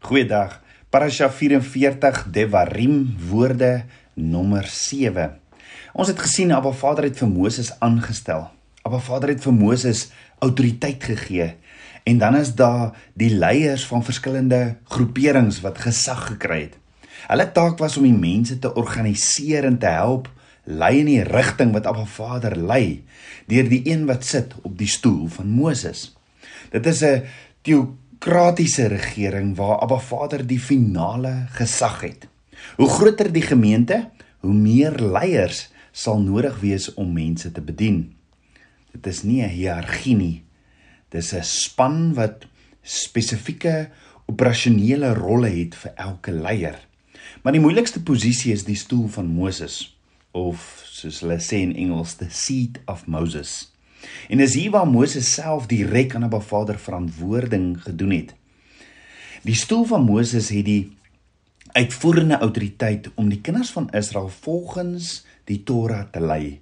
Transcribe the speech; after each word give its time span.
Goeiedag. 0.00 0.62
Parasha 0.88 1.28
44 1.28 2.24
Devarim 2.32 3.16
woorde 3.28 3.84
nommer 4.16 4.64
7. 4.64 5.34
Ons 5.92 6.08
het 6.08 6.22
gesien 6.24 6.54
Abba 6.56 6.72
Vader 6.72 7.04
het 7.04 7.18
vir 7.20 7.28
Moses 7.28 7.68
aangestel. 7.84 8.46
Abba 8.80 8.96
Vader 9.04 9.34
het 9.34 9.44
vir 9.44 9.52
Moses 9.52 10.06
autoriteit 10.40 11.04
gegee 11.04 11.50
en 12.08 12.18
dan 12.18 12.38
is 12.38 12.54
daar 12.56 12.96
die 13.12 13.28
leiers 13.28 13.84
van 13.90 14.00
verskillende 14.06 14.78
groeperings 14.88 15.60
wat 15.60 15.82
gesag 15.84 16.30
gekry 16.32 16.62
het. 16.62 16.80
Hulle 17.28 17.50
taak 17.52 17.76
was 17.78 17.98
om 18.00 18.08
die 18.08 18.16
mense 18.16 18.56
te 18.58 18.72
organiseer 18.72 19.68
en 19.68 19.76
te 19.84 19.92
help 20.00 20.32
lei 20.64 20.94
in 21.02 21.12
die 21.12 21.28
rigting 21.28 21.76
wat 21.76 21.84
Abba 21.84 22.08
Vader 22.08 22.56
lei 22.56 23.04
deur 23.52 23.68
die 23.68 23.84
een 23.84 24.08
wat 24.08 24.24
sit 24.24 24.56
op 24.64 24.80
die 24.80 24.88
stoel 24.88 25.28
van 25.36 25.52
Moses. 25.60 26.08
Dit 26.72 26.88
is 26.88 27.04
'n 27.04 27.28
teokratiese 28.20 28.86
regering 28.92 29.54
waar 29.56 29.78
Abba 29.80 29.96
Vader 29.98 30.42
die 30.44 30.60
finale 30.60 31.46
gesag 31.56 32.02
het. 32.04 32.26
Hoe 32.76 32.88
groter 32.88 33.30
die 33.32 33.42
gemeente, 33.42 34.10
hoe 34.44 34.52
meer 34.52 34.98
leiers 35.00 35.70
sal 35.96 36.20
nodig 36.20 36.58
wees 36.60 36.90
om 37.00 37.14
mense 37.16 37.48
te 37.52 37.64
bedien. 37.64 38.12
Dit 38.92 39.06
is 39.06 39.22
nie 39.22 39.40
'n 39.42 39.48
hiërargie 39.48 40.16
nie. 40.16 40.42
Dis 41.08 41.32
'n 41.32 41.42
span 41.42 42.14
wat 42.14 42.44
spesifieke 42.82 43.88
operasionele 44.26 45.14
rolle 45.14 45.48
het 45.48 45.74
vir 45.74 45.92
elke 45.96 46.32
leier. 46.32 46.78
Maar 47.42 47.52
die 47.52 47.60
moeilikste 47.60 48.02
posisie 48.02 48.52
is 48.52 48.64
die 48.64 48.76
stoel 48.76 49.08
van 49.08 49.26
Moses 49.26 49.96
of 50.32 50.84
soos 50.84 51.20
hulle 51.20 51.38
sê 51.38 51.54
in 51.54 51.76
Engels 51.76 52.14
the 52.14 52.28
seat 52.28 52.78
of 52.86 53.06
Moses. 53.06 53.72
En 54.28 54.38
dis 54.38 54.54
hier 54.54 54.70
waar 54.70 54.88
Moses 54.88 55.32
self 55.32 55.66
direk 55.66 56.14
aan 56.14 56.28
'n 56.28 56.40
Vader 56.40 56.78
verantwoording 56.78 57.82
gedoen 57.82 58.10
het. 58.10 58.34
Die 59.42 59.54
stoel 59.54 59.84
van 59.84 60.04
Moses 60.04 60.48
het 60.48 60.64
die 60.64 60.96
uitvoerende 61.72 62.38
autoriteit 62.38 63.10
om 63.14 63.28
die 63.28 63.40
kinders 63.40 63.70
van 63.70 63.90
Israel 63.90 64.28
volgens 64.28 65.24
die 65.44 65.62
Torah 65.62 66.04
te 66.10 66.20
lei, 66.20 66.60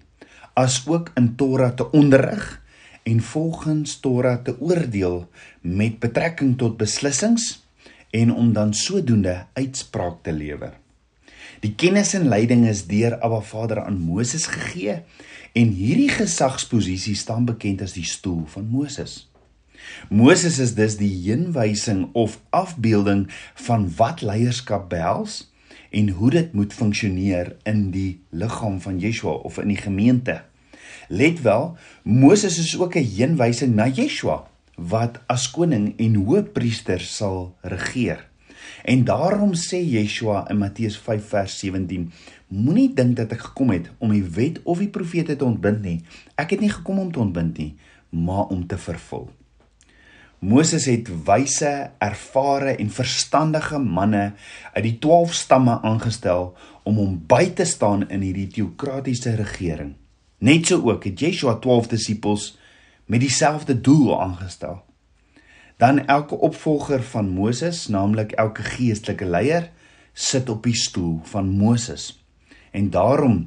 asook 0.54 1.10
in 1.14 1.34
Torah 1.36 1.74
te 1.74 1.90
onderrig 1.90 2.62
en 3.02 3.20
volgens 3.20 4.00
Torah 4.00 4.42
te 4.44 4.60
oordeel 4.60 5.28
met 5.60 5.98
betrekking 5.98 6.58
tot 6.58 6.76
beslissings 6.76 7.66
en 8.10 8.32
om 8.34 8.52
dan 8.52 8.74
sodoende 8.74 9.46
uitspraak 9.52 10.22
te 10.22 10.32
lewer. 10.32 10.76
Die 11.60 11.74
kennis 11.74 12.12
en 12.14 12.28
leiding 12.30 12.66
is 12.70 12.84
deur 12.86 13.16
Abba 13.18 13.40
Vader 13.42 13.80
aan 13.82 13.98
Moses 13.98 14.46
gegee 14.46 15.00
en 15.58 15.72
hierdie 15.74 16.10
gesagsposisie 16.12 17.16
staan 17.18 17.48
bekend 17.48 17.82
as 17.82 17.96
die 17.96 18.06
stoel 18.06 18.44
van 18.52 18.68
Moses. 18.70 19.24
Moses 20.08 20.58
is 20.62 20.74
dus 20.78 20.98
die 21.00 21.10
heenwysing 21.24 22.08
of 22.12 22.38
afbeelding 22.54 23.26
van 23.66 23.88
wat 23.98 24.22
leierskap 24.22 24.86
behels 24.92 25.48
en 25.90 26.12
hoe 26.20 26.30
dit 26.30 26.52
moet 26.54 26.74
funksioneer 26.74 27.56
in 27.66 27.88
die 27.90 28.20
liggaam 28.30 28.78
van 28.84 29.00
Yeshua 29.02 29.40
of 29.48 29.58
in 29.58 29.72
die 29.72 29.80
gemeente. 29.80 30.42
Let 31.08 31.42
wel, 31.42 31.76
Moses 32.02 32.58
is 32.58 32.78
ook 32.78 32.94
'n 32.94 33.10
heenwysing 33.16 33.74
na 33.74 33.88
Yeshua 33.88 34.46
wat 34.76 35.18
as 35.26 35.50
koning 35.50 35.94
en 35.98 36.14
hoëpriester 36.14 37.00
sal 37.00 37.56
regeer. 37.62 38.27
En 38.84 39.04
daarom 39.04 39.54
sê 39.54 39.80
Yeshua 39.82 40.44
in 40.50 40.58
Matteus 40.58 40.98
5 40.98 41.28
vers 41.28 41.58
17: 41.58 42.12
Moenie 42.48 42.94
dink 42.94 43.16
dat 43.16 43.32
ek 43.36 43.50
gekom 43.50 43.74
het 43.74 43.90
om 43.98 44.12
die 44.14 44.24
wet 44.24 44.62
of 44.64 44.78
die 44.82 44.90
profete 44.92 45.36
te 45.36 45.44
ontbind 45.44 45.82
nie. 45.82 45.98
Ek 46.36 46.54
het 46.54 46.62
nie 46.64 46.72
gekom 46.72 46.98
om 46.98 47.12
te 47.12 47.20
ontbind 47.20 47.58
nie, 47.58 47.74
maar 48.10 48.48
om 48.54 48.66
te 48.66 48.78
vervul. 48.78 49.28
Moses 50.38 50.86
het 50.86 51.08
wyse, 51.26 51.90
ervare 51.98 52.76
en 52.78 52.90
verstandige 52.94 53.78
manne 53.82 54.32
uit 54.72 54.84
die 54.84 54.98
12 55.02 55.34
stamme 55.34 55.80
aangestel 55.82 56.52
om 56.86 57.00
hom 57.00 57.16
by 57.26 57.48
te 57.58 57.66
staan 57.66 58.06
in 58.08 58.22
hierdie 58.22 58.46
teokratiese 58.54 59.34
regering. 59.34 59.96
Net 60.38 60.70
so 60.70 60.78
ook 60.86 61.08
het 61.10 61.20
Yeshua 61.20 61.58
12 61.58 61.90
disippels 61.96 62.52
met 63.10 63.20
dieselfde 63.20 63.80
doel 63.80 64.14
aangestel 64.22 64.84
dan 65.78 66.06
elke 66.06 66.34
opvolger 66.34 67.02
van 67.02 67.28
Moses, 67.30 67.86
naamlik 67.86 68.32
elke 68.32 68.62
geestelike 68.62 69.24
leier, 69.24 69.70
sit 70.12 70.48
op 70.50 70.64
die 70.66 70.74
stoel 70.74 71.20
van 71.30 71.48
Moses. 71.54 72.10
En 72.74 72.90
daarom 72.90 73.46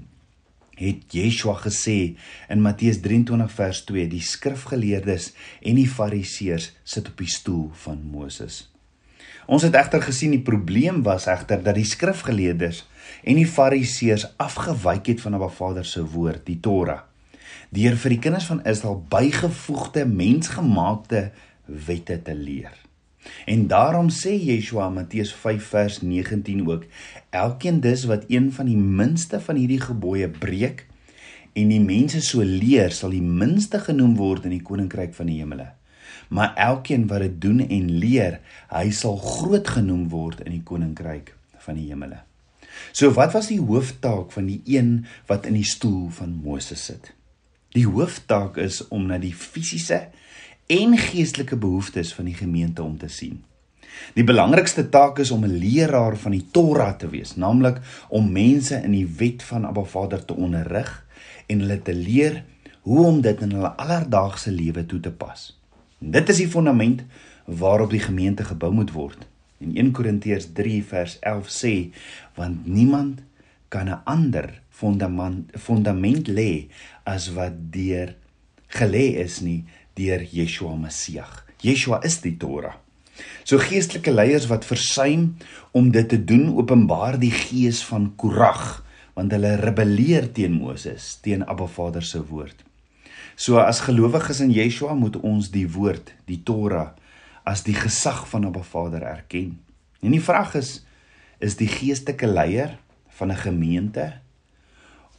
het 0.79 1.11
Yeshua 1.13 1.57
gesê 1.59 2.15
in 2.49 2.63
Matteus 2.63 3.01
23 3.03 3.51
vers 3.51 3.83
2 3.83 4.07
die 4.07 4.23
skrifgeleerdes 4.23 5.33
en 5.59 5.77
die 5.77 5.89
fariseërs 5.89 6.71
sit 6.83 7.11
op 7.11 7.19
die 7.19 7.29
stoel 7.29 7.67
van 7.83 7.99
Moses. 8.13 8.63
Ons 9.51 9.67
het 9.67 9.75
egter 9.75 10.01
gesien 10.01 10.31
die 10.31 10.45
probleem 10.45 11.03
was 11.03 11.27
egter 11.27 11.59
dat 11.63 11.75
die 11.75 11.87
skrifgeleerdes 11.87 12.85
en 13.27 13.37
die 13.37 13.47
fariseërs 13.47 14.29
afgewyk 14.39 15.11
het 15.11 15.21
van 15.21 15.35
Abba 15.35 15.51
Vader 15.51 15.85
se 15.85 16.03
woord, 16.05 16.45
die 16.47 16.61
Torah, 16.63 17.03
deur 17.75 17.95
vir 17.99 18.15
die 18.15 18.23
kinders 18.23 18.47
van 18.47 18.63
Israel 18.67 19.03
bygevoegde 19.11 20.05
mensgemaakte 20.07 21.29
wette 21.85 22.21
te 22.21 22.35
leer. 22.35 22.73
En 23.45 23.67
daarom 23.67 24.09
sê 24.09 24.33
Yeshua 24.33 24.89
Matteus 24.89 25.33
5 25.33 25.67
vers 25.73 25.99
19 26.01 26.63
ook: 26.67 26.85
Elkeen 27.29 27.79
dus 27.79 28.05
wat 28.09 28.23
een 28.27 28.51
van 28.51 28.65
die 28.65 28.77
minste 28.77 29.39
van 29.39 29.55
hierdie 29.55 29.81
gebooie 29.81 30.29
breek 30.29 30.85
en 31.53 31.69
die 31.69 31.81
mense 31.83 32.21
so 32.23 32.41
leer, 32.47 32.93
sal 32.95 33.11
die 33.11 33.21
minste 33.21 33.81
genoem 33.83 34.15
word 34.15 34.47
in 34.47 34.55
die 34.55 34.63
koninkryk 34.63 35.13
van 35.13 35.27
die 35.27 35.41
hemele. 35.41 35.67
Maar 36.31 36.55
elkeen 36.55 37.07
wat 37.11 37.25
dit 37.25 37.39
doen 37.43 37.59
en 37.67 37.89
leer, 37.99 38.39
hy 38.71 38.87
sal 38.95 39.17
groot 39.19 39.67
genoem 39.67 40.07
word 40.09 40.45
in 40.45 40.55
die 40.55 40.63
koninkryk 40.63 41.33
van 41.65 41.75
die 41.75 41.89
hemele. 41.89 42.21
So 42.95 43.11
wat 43.15 43.35
was 43.35 43.49
die 43.51 43.59
hooftaak 43.59 44.31
van 44.31 44.47
die 44.47 44.61
een 44.77 45.01
wat 45.27 45.45
in 45.49 45.57
die 45.59 45.67
stoel 45.67 46.07
van 46.15 46.37
Moses 46.43 46.85
sit? 46.87 47.11
Die 47.75 47.87
hooftaak 47.87 48.57
is 48.59 48.81
om 48.87 49.09
na 49.11 49.19
die 49.19 49.35
fisiese 49.35 50.05
en 50.71 50.97
geestelike 50.97 51.57
behoeftes 51.59 52.13
van 52.15 52.29
die 52.29 52.35
gemeente 52.35 52.83
om 52.83 52.97
te 52.97 53.09
sien. 53.11 53.41
Die 54.15 54.23
belangrikste 54.23 54.85
taak 54.89 55.19
is 55.19 55.31
om 55.31 55.43
'n 55.43 55.57
leraar 55.59 56.15
van 56.17 56.31
die 56.31 56.45
Torah 56.51 56.95
te 56.97 57.09
wees, 57.09 57.35
naamlik 57.35 57.81
om 58.09 58.31
mense 58.31 58.75
in 58.83 58.91
die 58.91 59.07
wet 59.17 59.43
van 59.43 59.65
Abba 59.65 59.83
Vader 59.83 60.25
te 60.25 60.33
onderrig 60.33 61.05
en 61.47 61.59
hulle 61.59 61.81
te 61.81 61.93
leer 61.93 62.43
hoe 62.81 63.05
om 63.05 63.21
dit 63.21 63.41
in 63.41 63.51
hulle 63.51 63.75
alledaagse 63.75 64.51
lewe 64.51 64.85
toe 64.85 64.99
te 64.99 65.11
pas. 65.11 65.59
En 65.99 66.11
dit 66.11 66.29
is 66.29 66.37
die 66.37 66.47
fondament 66.49 67.03
waarop 67.45 67.89
die 67.89 67.99
gemeente 67.99 68.43
gebou 68.43 68.71
moet 68.73 68.91
word. 68.91 69.27
En 69.57 69.75
1 69.75 69.91
Korintiërs 69.91 70.47
3 70.53 70.83
vers 70.83 71.19
11 71.19 71.47
sê, 71.49 71.89
want 72.35 72.65
niemand 72.67 73.19
kan 73.67 73.89
'n 73.89 74.01
ander 74.03 74.61
fondament 74.69 75.51
fondament 75.57 76.27
lê 76.27 76.67
as 77.03 77.33
wat 77.33 77.53
deur 77.71 78.15
gelê 78.67 79.19
is 79.19 79.39
nie 79.39 79.65
deur 79.95 80.23
Yeshua 80.23 80.75
Messie. 80.75 81.23
Yeshua 81.61 82.01
is 82.05 82.19
die 82.21 82.37
Torah. 82.37 82.77
So 83.43 83.59
geestelike 83.61 84.11
leiers 84.13 84.47
wat 84.49 84.65
versuim 84.65 85.35
om 85.75 85.91
dit 85.93 86.07
te 86.09 86.17
doen, 86.17 86.49
openbaar 86.57 87.19
die 87.21 87.33
gees 87.33 87.81
van 87.85 88.11
Korag, 88.17 88.81
want 89.17 89.33
hulle 89.35 89.57
rebelleer 89.59 90.29
teen 90.33 90.55
Moses, 90.61 91.17
teen 91.21 91.43
Abba 91.43 91.67
Vader 91.69 92.05
se 92.05 92.21
woord. 92.29 92.63
So 93.35 93.59
as 93.61 93.83
gelowiges 93.85 94.41
in 94.43 94.53
Yeshua 94.53 94.95
moet 94.97 95.17
ons 95.21 95.51
die 95.53 95.67
woord, 95.69 96.13
die 96.29 96.41
Torah, 96.45 96.93
as 97.47 97.65
die 97.65 97.75
gesag 97.75 98.23
van 98.29 98.47
Abba 98.47 98.63
Vader 98.63 99.03
erken. 99.03 99.57
En 100.01 100.13
die 100.13 100.23
vraag 100.23 100.55
is, 100.59 100.79
is 101.41 101.57
die 101.59 101.69
geestelike 101.69 102.29
leier 102.29 102.77
van 103.17 103.31
'n 103.31 103.43
gemeente 103.43 104.13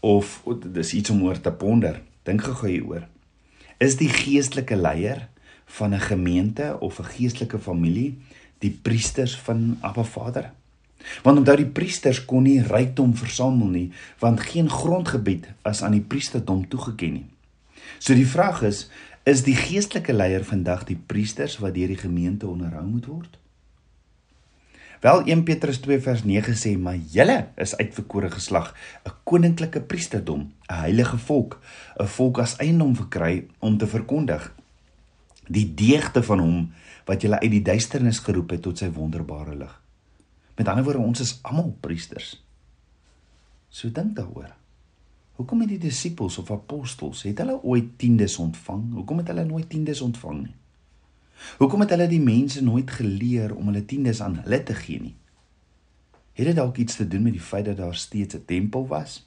of 0.01 0.43
dis 0.73 0.95
iets 0.95 1.11
om 1.11 1.23
oor 1.23 1.41
te 1.41 1.53
ponder. 1.53 2.03
Dink 2.23 2.43
gou 2.43 2.69
hieroor 2.69 3.12
is 3.83 3.97
die 3.99 4.11
geestelike 4.11 4.77
leier 4.79 5.29
van 5.79 5.95
'n 5.95 6.01
gemeente 6.01 6.77
of 6.81 6.99
'n 6.99 7.11
geestelike 7.17 7.59
familie 7.59 8.19
die 8.59 8.79
priesters 8.83 9.37
van 9.37 9.79
Abba 9.81 10.05
Vader. 10.05 10.53
Want 11.23 11.39
onthou 11.39 11.57
die 11.57 11.73
priesters 11.79 12.25
kon 12.25 12.43
nie 12.43 12.63
rykdom 12.63 13.17
versamel 13.17 13.67
nie, 13.67 13.93
want 14.19 14.41
geen 14.41 14.71
grondgebied 14.71 15.49
as 15.63 15.83
aan 15.83 15.93
die 15.93 16.07
priesterdom 16.07 16.69
toegeken 16.69 17.13
nie. 17.13 17.27
So 17.99 18.15
die 18.15 18.27
vraag 18.27 18.63
is, 18.63 18.89
is 19.23 19.43
die 19.43 19.57
geestelike 19.57 20.13
leier 20.13 20.45
vandag 20.45 20.85
die 20.85 20.99
priesters 21.07 21.59
wat 21.59 21.75
deur 21.75 21.89
die 21.89 21.97
gemeente 21.97 22.47
onderhou 22.47 22.87
moet 22.87 23.07
word? 23.07 23.39
Wel 25.03 25.25
1 25.25 25.43
Petrus 25.43 25.81
2 25.83 25.99
vers 25.99 26.21
9 26.23 26.53
sê 26.55 26.77
maar 26.79 26.95
julle 26.95 27.49
is 27.59 27.73
uitverkore 27.75 28.29
geslag, 28.31 28.69
'n 29.03 29.11
koninklike 29.25 29.81
priesterdom, 29.83 30.41
'n 30.71 30.75
heilige 30.75 31.19
volk, 31.19 31.59
'n 31.99 32.07
volk 32.07 32.39
as 32.39 32.57
eiendom 32.57 32.95
verkry 32.97 33.47
om 33.59 33.79
te 33.79 33.87
verkondig 33.87 34.55
die 35.49 35.75
deugde 35.75 36.23
van 36.23 36.39
hom 36.39 36.71
wat 37.05 37.23
julle 37.23 37.41
uit 37.41 37.51
die 37.51 37.63
duisternis 37.63 38.19
geroep 38.19 38.51
het 38.51 38.63
tot 38.63 38.79
sy 38.79 38.91
wonderbare 38.91 39.57
lig. 39.57 39.83
Met 40.57 40.69
ander 40.69 40.85
woorde 40.85 40.99
ons 40.99 41.21
is 41.21 41.39
almal 41.43 41.77
priesters. 41.81 42.45
So 43.69 43.91
dink 43.91 44.17
daaroor. 44.17 44.55
Hoekom 45.33 45.61
het 45.61 45.69
die 45.69 45.79
disippels 45.79 46.39
of 46.39 46.51
apostels 46.51 47.23
het 47.23 47.39
hulle 47.39 47.63
ooit 47.63 47.99
tiendes 47.99 48.39
ontvang? 48.39 48.93
Hoekom 48.93 49.19
het 49.19 49.27
hulle 49.27 49.45
nooit 49.45 49.69
tiendes 49.69 50.01
ontvang 50.01 50.43
nie? 50.43 50.55
Hoekom 51.59 51.81
het 51.85 51.91
hulle 51.95 52.09
die 52.11 52.21
mense 52.21 52.63
nooit 52.65 52.91
geleer 52.91 53.55
om 53.55 53.67
hulle 53.71 53.85
tiendes 53.85 54.23
aan 54.23 54.41
hulle 54.43 54.63
te 54.63 54.75
gee 54.75 55.01
nie? 55.01 55.17
Het 56.33 56.47
dit 56.47 56.57
dalk 56.57 56.77
iets 56.77 56.97
te 56.97 57.09
doen 57.09 57.23
met 57.23 57.37
die 57.37 57.45
feit 57.45 57.65
dat 57.65 57.77
daar 57.77 57.95
steeds 57.95 58.35
'n 58.35 58.45
tempel 58.47 58.87
was? 58.87 59.21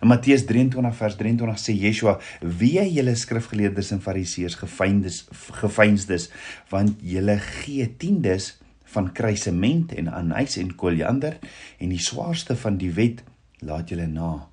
In 0.00 0.08
Matteus 0.08 0.44
23 0.46 0.94
vers 0.96 1.16
23 1.16 1.58
sê 1.58 1.72
Yeshua: 1.74 2.18
"Wie 2.40 2.92
julle 2.92 3.14
skrifgeleerdes 3.14 3.90
en 3.90 4.00
fariseërs 4.00 4.54
gefeindes 4.54 5.26
gefeinsdes, 5.62 6.30
want 6.68 7.00
julle 7.00 7.38
gee 7.38 7.96
tiendes 7.96 8.58
van 8.84 9.12
kruisement 9.12 9.92
en 9.92 10.08
anys 10.08 10.56
en 10.56 10.74
koriander 10.74 11.38
en 11.78 11.88
die 11.88 12.02
swaarste 12.02 12.56
van 12.56 12.76
die 12.76 12.92
wet 12.92 13.24
laat 13.58 13.88
julle 13.88 14.06
na, 14.06 14.48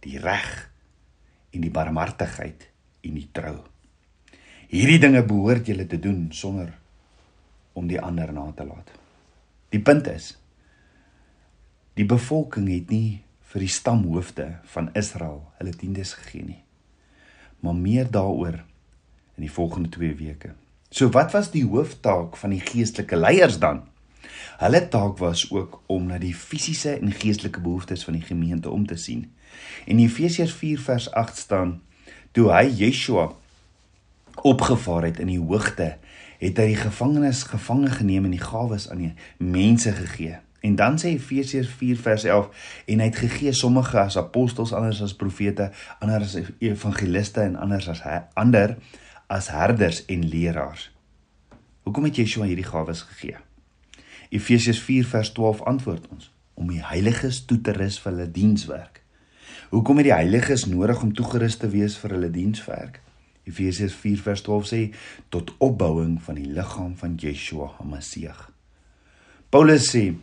die 0.00 0.18
reg 0.18 0.70
en 1.50 1.60
die 1.60 1.70
barmhartigheid 1.70 2.70
en 3.02 3.14
die 3.14 3.28
trou." 3.32 3.73
Hierdie 4.74 4.98
dinge 4.98 5.20
behoort 5.22 5.68
julle 5.70 5.84
te 5.86 6.00
doen 6.02 6.32
sonder 6.34 6.72
om 7.78 7.86
die 7.86 8.00
ander 8.02 8.32
na 8.34 8.48
te 8.56 8.64
laat. 8.66 8.88
Die 9.70 9.78
punt 9.78 10.08
is 10.10 10.32
die 11.94 12.06
bevolking 12.10 12.66
het 12.72 12.90
nie 12.90 13.20
vir 13.52 13.62
die 13.62 13.70
stamhoofde 13.70 14.48
van 14.72 14.88
Israel 14.98 15.44
hulle 15.60 15.74
tiendes 15.78 16.16
gegee 16.18 16.42
nie. 16.42 16.58
Maar 17.62 17.76
meer 17.78 18.10
daaroor 18.10 18.56
in 19.36 19.44
die 19.46 19.52
volgende 19.60 19.92
2 19.94 20.16
weke. 20.18 20.50
So 20.90 21.12
wat 21.14 21.30
was 21.38 21.52
die 21.54 21.62
hooftaak 21.62 22.34
van 22.42 22.56
die 22.56 22.64
geestelike 22.66 23.14
leiers 23.14 23.60
dan? 23.62 23.84
Hulle 24.58 24.82
taak 24.90 25.22
was 25.22 25.46
ook 25.54 25.84
om 25.86 26.10
na 26.10 26.18
die 26.18 26.34
fisiese 26.34 26.96
en 26.96 27.14
geestelike 27.14 27.62
behoeftes 27.62 28.02
van 28.10 28.18
die 28.18 28.26
gemeente 28.26 28.74
om 28.74 28.90
te 28.90 28.98
sien. 28.98 29.28
En 29.86 30.02
Efesiërs 30.02 30.58
4 30.58 30.82
vers 30.90 31.10
8 31.14 31.38
staan: 31.46 31.78
Toe 32.34 32.50
hy 32.50 32.66
Yeshua 32.82 33.30
opgevaar 34.44 35.08
het 35.08 35.18
in 35.18 35.30
die 35.32 35.40
hoogte, 35.40 35.94
het 36.38 36.58
hy 36.60 36.66
die 36.74 36.80
gevangenes 36.80 37.46
gevange 37.48 37.90
geneem 37.96 38.26
en 38.28 38.34
die 38.34 38.42
gawes 38.42 38.90
aan 38.92 39.00
die 39.00 39.12
mense 39.38 39.92
gegee. 39.96 40.40
En 40.64 40.76
dan 40.76 40.98
sê 41.00 41.14
Efesiërs 41.14 41.68
4 41.80 42.00
vers 42.00 42.24
11 42.24 42.66
en 42.92 43.00
hy 43.00 43.06
het 43.08 43.20
gegee 43.20 43.52
sommige 43.56 43.98
as 44.00 44.18
apostels, 44.20 44.72
ander 44.76 44.96
as 45.06 45.16
profete, 45.16 45.70
ander 46.00 46.24
as 46.24 46.36
evangeliste 46.58 47.40
en 47.40 47.56
ander 47.56 47.84
as 47.88 48.02
ander 48.34 48.76
as 49.32 49.48
herders 49.52 50.02
en 50.12 50.24
leraars. 50.28 50.90
Hoekom 51.84 52.08
het 52.08 52.20
Yeshua 52.20 52.48
hierdie 52.48 52.68
gawes 52.68 53.04
gegee? 53.08 53.36
Efesiërs 54.28 54.80
4 54.84 55.08
vers 55.08 55.32
12 55.36 55.62
antwoord 55.68 56.08
ons 56.12 56.32
om 56.54 56.68
die 56.70 56.84
heiliges 56.84 57.44
toe 57.44 57.60
te 57.60 57.72
rus 57.76 57.96
vir 58.00 58.12
hulle 58.12 58.28
dienswerk. 58.30 59.00
Hoekom 59.72 60.00
het 60.00 60.08
die 60.10 60.16
heiliges 60.16 60.68
nodig 60.70 61.00
om 61.02 61.12
toegerus 61.16 61.56
te 61.60 61.68
wees 61.72 61.96
vir 62.00 62.16
hulle 62.16 62.30
dienswerk? 62.32 63.03
Efesiërs 63.44 63.94
4 64.00 64.22
vers 64.24 64.42
12 64.46 64.68
sê 64.70 64.80
tot 65.34 65.52
opbouing 65.64 66.16
van 66.24 66.38
die 66.40 66.48
liggaam 66.48 66.94
van 66.96 67.16
Yeshua 67.20 67.70
HaMashiach. 67.78 68.48
Paulus 69.52 69.90
sê 69.92 70.14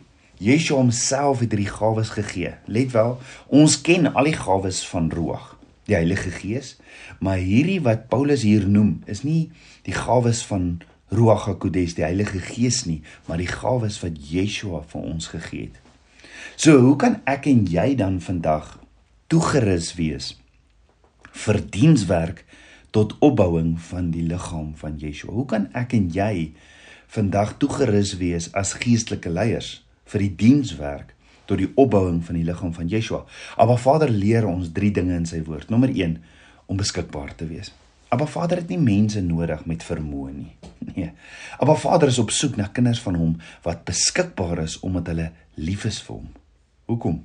Yeshua 0.42 0.80
homself 0.80 1.42
het 1.44 1.52
hierdie 1.54 1.70
gawes 1.70 2.10
gegee. 2.16 2.56
Let 2.66 2.90
wel, 2.96 3.18
ons 3.46 3.78
ken 3.86 4.10
al 4.10 4.30
die 4.32 4.38
gawes 4.38 4.82
van 4.90 5.10
Ruach, 5.14 5.52
die 5.86 5.94
Heilige 5.94 6.32
Gees, 6.34 6.74
maar 7.22 7.38
hierdie 7.38 7.78
wat 7.86 8.08
Paulus 8.10 8.42
hier 8.46 8.66
noem, 8.66 9.00
is 9.06 9.22
nie 9.22 9.52
die 9.86 9.94
gawes 9.94 10.42
van 10.48 10.80
Ruach 11.14 11.46
HaKodes, 11.46 11.94
die 11.94 12.06
Heilige 12.06 12.40
Gees 12.42 12.82
nie, 12.88 13.02
maar 13.28 13.38
die 13.38 13.50
gawes 13.50 14.00
wat 14.02 14.18
Yeshua 14.18 14.82
vir 14.90 15.08
ons 15.14 15.30
gegee 15.30 15.68
het. 15.68 15.78
So, 16.56 16.78
hoe 16.82 16.96
kan 16.98 17.20
ek 17.28 17.46
en 17.50 17.66
jy 17.70 17.92
dan 17.98 18.18
vandag 18.24 18.78
toegerus 19.30 19.94
wees 19.96 20.34
vir 21.32 21.60
dienswerk 21.72 22.42
tot 22.92 23.16
opbouing 23.24 23.74
van 23.88 24.10
die 24.12 24.24
liggaam 24.28 24.74
van 24.76 24.98
Yeshua. 25.00 25.32
Hoe 25.32 25.46
kan 25.48 25.68
ek 25.76 25.94
en 25.96 26.10
jy 26.12 26.52
vandag 27.12 27.56
toegerus 27.60 28.18
wees 28.20 28.50
as 28.56 28.74
geestelike 28.82 29.32
leiers 29.32 29.78
vir 30.12 30.26
die 30.26 30.34
dienswerk 30.44 31.14
tot 31.48 31.60
die 31.60 31.70
opbouing 31.80 32.20
van 32.24 32.36
die 32.36 32.44
liggaam 32.44 32.74
van 32.76 32.90
Yeshua? 32.92 33.22
Maar 33.56 33.80
Vader 33.80 34.12
leer 34.12 34.48
ons 34.48 34.74
drie 34.76 34.92
dinge 34.92 35.16
in 35.16 35.28
sy 35.28 35.40
woord. 35.46 35.72
Nommer 35.72 35.88
1 35.88 36.18
om 36.68 36.76
beskikbaar 36.76 37.32
te 37.36 37.48
wees. 37.48 37.72
Maar 38.12 38.28
Vader 38.28 38.60
het 38.60 38.68
nie 38.68 38.80
mense 38.80 39.22
nodig 39.24 39.64
met 39.64 39.84
vermoë 39.84 40.36
nie. 40.36 40.52
Nee. 40.92 41.12
Maar 41.60 41.78
Vader 41.80 42.10
is 42.12 42.18
op 42.18 42.30
soek 42.30 42.58
na 42.60 42.66
kinders 42.68 43.00
van 43.00 43.14
hom 43.16 43.36
wat 43.64 43.86
beskikbaar 43.88 44.60
is 44.66 44.74
omdat 44.84 45.06
hulle 45.08 45.30
lief 45.54 45.86
is 45.88 46.02
vir 46.04 46.18
hom. 46.18 46.28
Hoekom? 46.90 47.22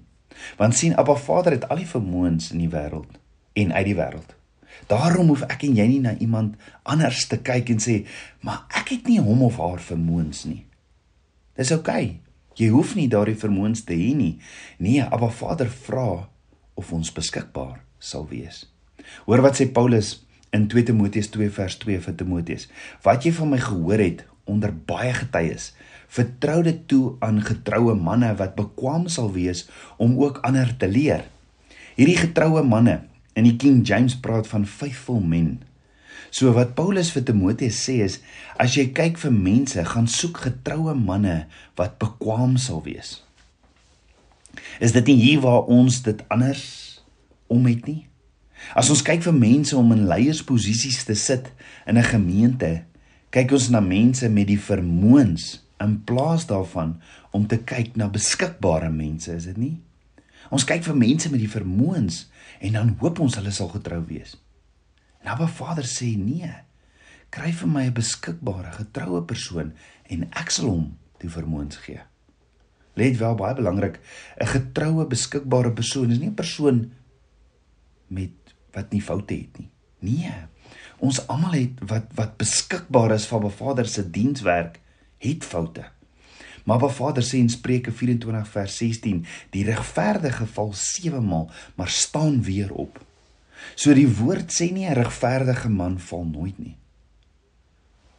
Want 0.56 0.78
sien, 0.80 0.96
Abba 0.96 1.18
Vader 1.20 1.58
het 1.58 1.68
al 1.68 1.82
die 1.84 1.90
vermoëns 1.90 2.54
in 2.56 2.64
die 2.64 2.72
wêreld 2.72 3.20
en 3.60 3.74
uit 3.74 3.86
die 3.90 3.98
wêreld. 3.98 4.37
Daarom 4.88 5.28
hoef 5.28 5.44
ek 5.48 5.64
en 5.68 5.76
jy 5.76 5.88
nie 5.88 6.00
na 6.00 6.16
iemand 6.18 6.56
anders 6.84 7.26
te 7.28 7.38
kyk 7.38 7.70
en 7.70 7.80
sê, 7.84 8.06
"Maar 8.42 8.66
ek 8.70 8.90
het 8.90 9.08
nie 9.08 9.20
hom 9.20 9.42
of 9.44 9.58
haar 9.58 9.80
vermoëns 9.80 10.46
nie." 10.46 10.66
Dis 11.56 11.72
oukei. 11.72 12.06
Okay. 12.06 12.20
Jy 12.58 12.72
hoef 12.74 12.96
nie 12.98 13.06
daardie 13.08 13.38
vermoëns 13.38 13.84
te 13.86 13.94
hê 13.94 14.16
nie. 14.18 14.40
Nee, 14.82 15.04
Abba 15.04 15.30
Vader 15.30 15.70
vra 15.70 16.28
of 16.74 16.94
ons 16.94 17.12
beskikbaar 17.14 17.84
sal 18.02 18.26
wees. 18.32 18.64
Hoor 19.26 19.44
wat 19.46 19.60
sê 19.60 19.68
Paulus 19.70 20.26
in 20.56 20.66
2 20.72 20.84
Timoteus 20.90 21.30
2 21.34 21.52
vers 21.54 21.78
2 21.84 22.02
vir 22.02 22.16
Timoteus. 22.18 22.66
Wat 23.06 23.26
jy 23.26 23.34
van 23.38 23.52
my 23.54 23.62
gehoor 23.62 24.02
het 24.02 24.26
onder 24.50 24.74
baie 24.74 25.14
getuies, 25.14 25.74
vertrou 26.10 26.64
dit 26.66 26.80
toe 26.90 27.18
aan 27.22 27.44
getroue 27.46 27.94
manne 28.00 28.32
wat 28.40 28.56
bekwam 28.58 29.06
sal 29.12 29.30
wees 29.36 29.68
om 30.02 30.16
ook 30.18 30.42
ander 30.48 30.72
te 30.80 30.90
leer. 30.90 31.28
Hierdie 31.98 32.18
getroue 32.18 32.64
manne 32.66 33.04
In 33.38 33.46
die 33.46 33.58
King 33.62 33.84
James 33.86 34.16
praat 34.18 34.50
van 34.50 34.66
faithful 34.66 35.22
men. 35.22 35.60
So 36.34 36.56
wat 36.58 36.74
Paulus 36.78 37.12
vir 37.14 37.24
Timoteus 37.28 37.78
sê 37.86 38.00
is 38.06 38.18
as 38.58 38.74
jy 38.76 38.90
kyk 38.98 39.20
vir 39.22 39.34
mense, 39.34 39.84
gaan 39.86 40.10
soek 40.10 40.42
getroue 40.48 40.96
manne 40.98 41.46
wat 41.78 42.00
bekwam 42.02 42.58
sal 42.62 42.82
wees. 42.88 43.22
Is 44.82 44.96
dit 44.98 45.06
nie 45.10 45.20
hier 45.22 45.44
waar 45.46 45.70
ons 45.70 46.02
dit 46.06 46.20
anders 46.34 46.66
om 47.54 47.70
het 47.70 47.86
nie? 47.86 48.04
As 48.74 48.90
ons 48.90 49.04
kyk 49.06 49.22
vir 49.28 49.38
mense 49.38 49.78
om 49.78 49.94
in 49.94 50.08
leiersposisies 50.10 51.04
te 51.06 51.16
sit 51.16 51.52
in 51.86 51.98
'n 51.98 52.10
gemeente, 52.10 52.84
kyk 53.30 53.52
ons 53.52 53.70
na 53.70 53.80
mense 53.80 54.30
met 54.30 54.48
die 54.48 54.60
vermoëns 54.60 55.62
in 55.80 56.02
plaas 56.04 56.48
daarvan 56.50 56.98
om 57.32 57.48
te 57.48 57.58
kyk 57.58 57.96
na 57.96 58.10
beskikbare 58.10 58.90
mense, 58.90 59.32
is 59.32 59.46
dit 59.46 59.58
nie? 59.58 59.78
Ons 60.50 60.64
kyk 60.64 60.84
vir 60.84 60.96
mense 60.96 61.30
met 61.30 61.40
die 61.40 61.52
vermoëns 61.52 62.26
en 62.60 62.74
dan 62.74 62.96
hoop 63.00 63.20
ons 63.20 63.36
hulle 63.40 63.52
sal 63.52 63.70
getrou 63.74 64.02
wees. 64.08 64.36
En 65.22 65.34
Abba 65.34 65.48
Vader 65.48 65.88
sê 65.88 66.14
nee. 66.18 66.52
Kry 67.30 67.52
vir 67.52 67.68
my 67.68 67.86
'n 67.88 67.94
beskikbare, 67.94 68.72
getroue 68.72 69.24
persoon 69.26 69.74
en 70.10 70.30
ek 70.32 70.52
sal 70.52 70.70
hom 70.70 70.98
die 71.20 71.30
vermoëns 71.30 71.78
gee. 71.78 72.02
Let 72.96 73.18
wel 73.18 73.36
baie 73.36 73.56
belangrik, 73.56 74.00
'n 74.42 74.48
getroue, 74.48 75.06
beskikbare 75.06 75.72
persoon 75.72 76.12
is 76.12 76.20
nie 76.20 76.30
'n 76.30 76.36
persoon 76.36 76.92
met 78.08 78.32
wat 78.74 78.92
nie 78.92 79.02
foute 79.02 79.34
het 79.34 79.60
nie. 79.60 79.70
Nee. 80.00 80.34
Ons 81.00 81.28
almal 81.28 81.52
het 81.52 81.80
wat 81.80 82.14
wat 82.16 82.38
beskikbaar 82.38 83.12
is 83.12 83.28
vir 83.28 83.38
Abba 83.38 83.50
Vader 83.50 83.86
se 83.86 84.10
dienswerk 84.10 84.80
het 85.18 85.44
foute. 85.44 85.97
Maar 86.68 86.80
wat 86.84 86.98
Vader 86.98 87.24
sê 87.24 87.40
in 87.40 87.50
Spreuke 87.50 87.92
24 87.96 88.48
vers 88.52 88.78
16, 88.78 89.22
die 89.56 89.64
regverdige 89.64 90.46
val 90.52 90.74
7 90.76 91.24
maal, 91.24 91.48
maar 91.80 91.90
staan 91.90 92.42
weer 92.44 92.74
op. 92.76 93.00
So 93.76 93.96
die 93.96 94.10
woord 94.18 94.52
sê 94.52 94.68
nie 94.72 94.86
'n 94.88 95.00
regverdige 95.00 95.70
man 95.70 96.00
val 96.00 96.26
nooit 96.26 96.60
nie. 96.60 96.76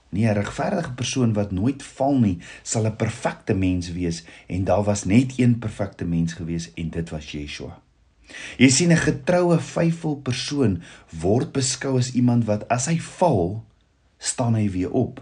Nie 0.09 0.27
'n 0.29 0.41
regverdige 0.41 0.93
persoon 0.93 1.33
wat 1.33 1.53
nooit 1.53 1.83
val 1.83 2.19
nie, 2.19 2.39
sal 2.63 2.87
'n 2.87 2.97
perfekte 2.97 3.55
mens 3.55 3.93
wees 3.93 4.25
en 4.47 4.65
daar 4.65 4.85
was 4.85 5.05
net 5.05 5.33
een 5.37 5.59
perfekte 5.59 6.05
mens 6.05 6.33
gewees 6.33 6.73
en 6.75 6.91
dit 6.91 7.11
was 7.11 7.31
Yeshua. 7.33 7.83
Jy 8.57 8.69
sien 8.69 8.93
'n 8.93 8.97
getroue, 8.97 9.59
faithful 9.59 10.17
persoon 10.17 10.83
word 11.21 11.53
beskou 11.53 11.99
as 11.99 12.13
iemand 12.13 12.45
wat 12.45 12.69
as 12.69 12.87
hy 12.87 12.99
val, 12.99 13.65
staan 14.19 14.55
hy 14.55 14.71
weer 14.71 14.91
op. 14.91 15.21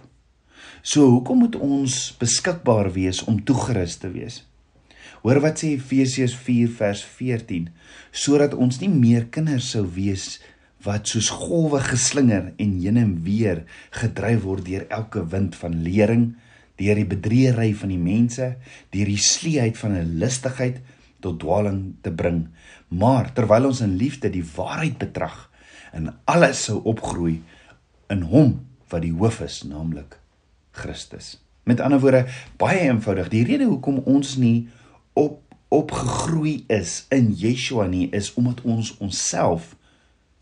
So 0.86 1.08
hoekom 1.10 1.40
moet 1.42 1.56
ons 1.58 1.94
beskikbaar 2.20 2.92
wees 2.94 3.18
om 3.26 3.40
toegerus 3.42 3.96
te 3.98 4.06
wees? 4.12 4.44
Hoor 5.24 5.40
wat 5.42 5.58
sê 5.58 5.72
Efesiërs 5.74 6.36
4 6.38 6.68
vers 6.78 7.00
14, 7.16 7.64
sodat 8.14 8.52
ons 8.54 8.76
nie 8.78 8.90
meer 8.92 9.24
kinders 9.34 9.72
sou 9.74 9.80
wees 9.96 10.36
wat 10.86 11.08
soos 11.10 11.32
golwe 11.34 11.80
geslinger 11.82 12.52
en 12.62 12.76
heen 12.78 13.00
en 13.00 13.16
weer 13.24 13.64
gedryf 13.98 14.44
word 14.44 14.62
deur 14.68 14.84
elke 14.94 15.24
wind 15.32 15.58
van 15.58 15.74
lering, 15.82 16.28
deur 16.78 17.00
die 17.00 17.08
bedriegery 17.10 17.72
van 17.80 17.90
die 17.90 17.98
mense, 17.98 18.52
deur 18.94 19.10
die 19.10 19.18
sleeheid 19.18 19.80
van 19.80 19.96
'n 19.98 20.20
listigheid 20.22 20.78
tot 21.18 21.40
dwaaling 21.42 21.96
te 22.06 22.12
bring, 22.12 22.46
maar 22.94 23.32
terwyl 23.34 23.72
ons 23.72 23.80
in 23.82 23.98
liefde 23.98 24.30
die 24.30 24.46
waarheid 24.54 25.02
betrag, 25.02 25.50
in 25.92 26.14
alles 26.26 26.62
sou 26.70 26.78
opgroei 26.84 27.42
in 28.08 28.22
hom 28.22 28.60
wat 28.88 29.02
die 29.02 29.16
hoof 29.18 29.40
is, 29.40 29.64
naamlik 29.66 30.20
Christus. 30.76 31.36
Met 31.66 31.80
ander 31.80 32.00
woorde, 32.00 32.26
baie 32.60 32.84
eenvoudig, 32.86 33.32
die 33.32 33.44
rede 33.48 33.66
hoekom 33.66 33.98
ons 34.04 34.36
nie 34.38 34.68
op 35.16 35.40
opgegroei 35.68 36.64
is 36.70 37.04
in 37.10 37.32
Yeshua 37.34 37.88
nie 37.90 38.06
is 38.14 38.30
omdat 38.38 38.62
ons 38.62 38.92
onsself 39.02 39.74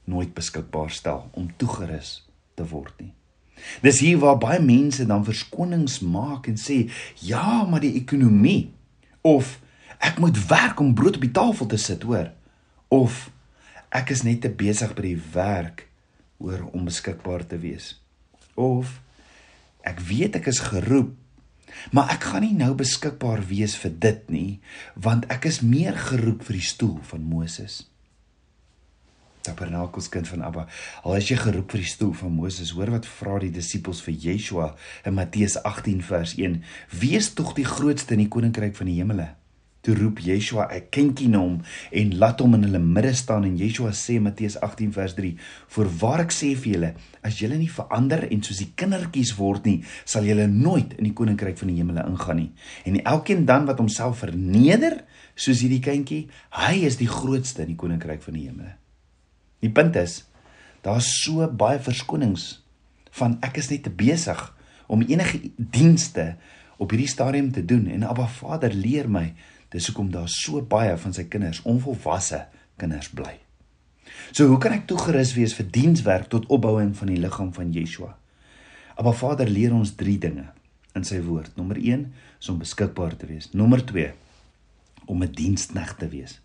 nooit 0.04 0.34
beskikbaar 0.36 0.92
stel 0.92 1.28
om 1.32 1.48
toegerus 1.56 2.18
te 2.54 2.66
word 2.68 2.92
nie. 3.00 3.12
Dis 3.80 4.02
hier 4.04 4.18
waar 4.20 4.36
baie 4.40 4.60
mense 4.60 5.06
dan 5.08 5.24
verskonings 5.24 6.00
maak 6.04 6.46
en 6.50 6.58
sê, 6.60 6.90
"Ja, 7.20 7.64
maar 7.64 7.80
die 7.80 7.94
ekonomie 7.94 8.72
of 9.22 9.60
ek 9.98 10.18
moet 10.18 10.46
werk 10.46 10.80
om 10.80 10.94
brood 10.94 11.16
op 11.16 11.22
die 11.22 11.30
tafel 11.30 11.66
te 11.66 11.76
sit, 11.76 12.02
hoor." 12.02 12.30
Of 12.88 13.30
ek 13.88 14.10
is 14.10 14.22
net 14.22 14.40
te 14.40 14.50
besig 14.50 14.94
by 14.94 15.02
die 15.02 15.22
werk 15.32 15.88
oor 16.38 16.68
om 16.72 16.84
beskikbaar 16.84 17.46
te 17.46 17.58
wees. 17.58 18.02
Of 18.54 19.00
ek 19.84 20.00
weet 20.08 20.38
ek 20.40 20.50
is 20.52 20.62
geroep, 20.70 21.14
maar 21.92 22.12
ek 22.14 22.30
gaan 22.30 22.44
nie 22.46 22.54
nou 22.56 22.72
beskikbaar 22.78 23.42
wees 23.48 23.74
vir 23.80 23.92
dit 24.00 24.30
nie, 24.32 24.50
want 24.94 25.26
ek 25.32 25.48
is 25.50 25.62
meer 25.64 25.96
geroep 26.10 26.46
vir 26.46 26.58
die 26.60 26.68
stoel 26.68 26.96
van 27.10 27.26
Moses. 27.28 27.82
Tabernakels 29.44 30.08
kind 30.08 30.28
van 30.28 30.42
Abba. 30.46 30.64
Al 31.04 31.18
is 31.18 31.28
jy 31.28 31.36
geroep 31.36 31.74
vir 31.74 31.82
die 31.82 31.90
stoel 31.90 32.14
van 32.16 32.32
Moses, 32.32 32.72
hoor 32.72 32.94
wat 32.94 33.08
vra 33.08 33.36
die 33.42 33.52
disippels 33.52 34.00
vir 34.06 34.16
Yeshua 34.16 34.70
in 35.04 35.18
Matteus 35.18 35.58
18 35.60 36.00
vers 36.06 36.32
1. 36.40 36.62
Wees 37.02 37.34
tog 37.36 37.52
die 37.58 37.68
grootste 37.68 38.16
in 38.16 38.24
die 38.24 38.32
koninkryk 38.32 38.76
van 38.78 38.88
die 38.88 38.96
hemele. 39.02 39.34
Toe 39.84 39.94
roep 39.98 40.22
Yeshua 40.24 40.70
'n 40.72 40.86
kindjie 40.90 41.28
na 41.28 41.38
hom 41.38 41.60
en 41.92 42.16
laat 42.18 42.40
hom 42.40 42.54
in 42.54 42.62
hulle 42.64 42.78
midde 42.78 43.12
staan 43.14 43.44
en 43.44 43.56
Yeshua 43.56 43.92
sê 43.92 44.18
Matteus 44.20 44.56
18 44.56 44.92
vers 44.92 45.14
3: 45.14 45.36
"Voorwaar 45.68 46.20
ek 46.20 46.32
sê 46.32 46.56
vir 46.56 46.72
julle, 46.72 46.94
as 47.22 47.38
julle 47.38 47.58
nie 47.58 47.68
verander 47.68 48.32
en 48.32 48.42
soos 48.42 48.58
die 48.58 48.72
kindertjies 48.74 49.36
word 49.36 49.66
nie, 49.66 49.84
sal 50.04 50.24
julle 50.24 50.46
nooit 50.46 50.94
in 50.98 51.04
die 51.04 51.12
koninkryk 51.12 51.58
van 51.58 51.68
die 51.68 51.76
hemele 51.76 52.06
ingaan 52.06 52.36
nie. 52.36 52.52
En 52.86 53.02
elkeen 53.04 53.44
dan 53.44 53.66
wat 53.66 53.78
homself 53.78 54.18
verneder, 54.18 55.04
soos 55.36 55.60
hierdie 55.60 55.80
kindjie, 55.80 56.28
hy 56.50 56.84
is 56.84 56.96
die 56.96 57.08
grootste 57.08 57.62
in 57.62 57.68
die 57.68 57.76
koninkryk 57.76 58.22
van 58.22 58.34
die 58.34 58.48
hemele." 58.48 58.74
Die 59.60 59.70
punt 59.70 59.96
is 59.96 60.24
daar's 60.82 61.22
so 61.24 61.46
baie 61.48 61.78
verskonings 61.78 62.62
van 63.10 63.38
ek 63.42 63.58
is 63.58 63.70
net 63.70 63.82
te 63.82 63.90
besig 63.90 64.54
om 64.86 65.02
enige 65.02 65.40
dienste 65.56 66.36
op 66.76 66.90
hierdie 66.90 67.08
stadium 67.08 67.52
te 67.52 67.64
doen 67.64 67.86
en 67.86 68.02
Abba 68.02 68.26
Vader 68.26 68.74
leer 68.74 69.08
my 69.08 69.34
dis 69.74 69.86
hoekom 69.90 70.10
daar 70.14 70.30
so 70.30 70.62
baie 70.62 70.94
van 71.02 71.14
sy 71.16 71.26
kinders 71.30 71.62
onvolwasse 71.66 72.44
kinders 72.78 73.10
bly. 73.10 73.34
So 74.30 74.46
hoe 74.50 74.58
kan 74.62 74.74
ek 74.76 74.86
toegerus 74.90 75.34
wees 75.34 75.54
vir 75.58 75.66
dienswerk 75.74 76.28
tot 76.30 76.46
opbouing 76.52 76.92
van 76.98 77.10
die 77.10 77.20
liggaam 77.20 77.50
van 77.54 77.72
Yeshua? 77.74 78.14
Abba 78.94 79.12
Vader 79.16 79.50
leer 79.50 79.74
ons 79.74 79.94
3 79.98 80.18
dinge 80.22 80.46
in 80.94 81.06
sy 81.06 81.18
woord. 81.24 81.56
Nommer 81.58 81.80
1 81.80 82.06
is 82.40 82.50
om 82.52 82.60
beskikbaar 82.60 83.16
te 83.18 83.26
wees. 83.26 83.50
Nommer 83.52 83.82
2 83.82 84.12
om 85.10 85.22
'n 85.22 85.32
diensknegt 85.32 85.98
te 85.98 86.08
wees. 86.08 86.40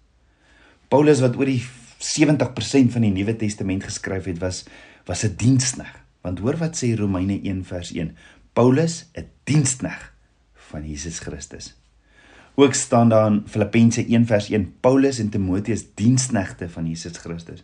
Paulus 0.90 1.22
wat 1.22 1.36
oor 1.38 1.46
die 1.46 1.62
70% 2.00 2.92
van 2.92 3.02
die 3.02 3.14
Nuwe 3.14 3.36
Testament 3.36 3.84
geskryf 3.84 4.26
het 4.26 4.40
was 4.40 4.66
was 5.06 5.24
'n 5.24 5.36
dienskneg. 5.38 5.94
Want 6.22 6.40
hoor 6.40 6.58
wat 6.58 6.76
sê 6.76 6.96
Romeine 6.96 7.40
1 7.44 7.66
vers 7.66 7.92
1. 7.92 8.16
Paulus 8.54 9.06
'n 9.14 9.30
dienskneg 9.44 10.14
van 10.54 10.88
Jesus 10.88 11.20
Christus. 11.20 11.79
Ook 12.60 12.74
staan 12.74 13.10
daar 13.10 13.32
in 13.32 13.44
Filippense 13.48 14.06
1 14.06 14.26
vers 14.26 14.50
1 14.50 14.74
Paulus 14.80 15.20
en 15.20 15.30
Timoteus 15.30 15.86
diensknegte 15.96 16.70
van 16.70 16.88
Jesus 16.88 17.18
Christus. 17.18 17.64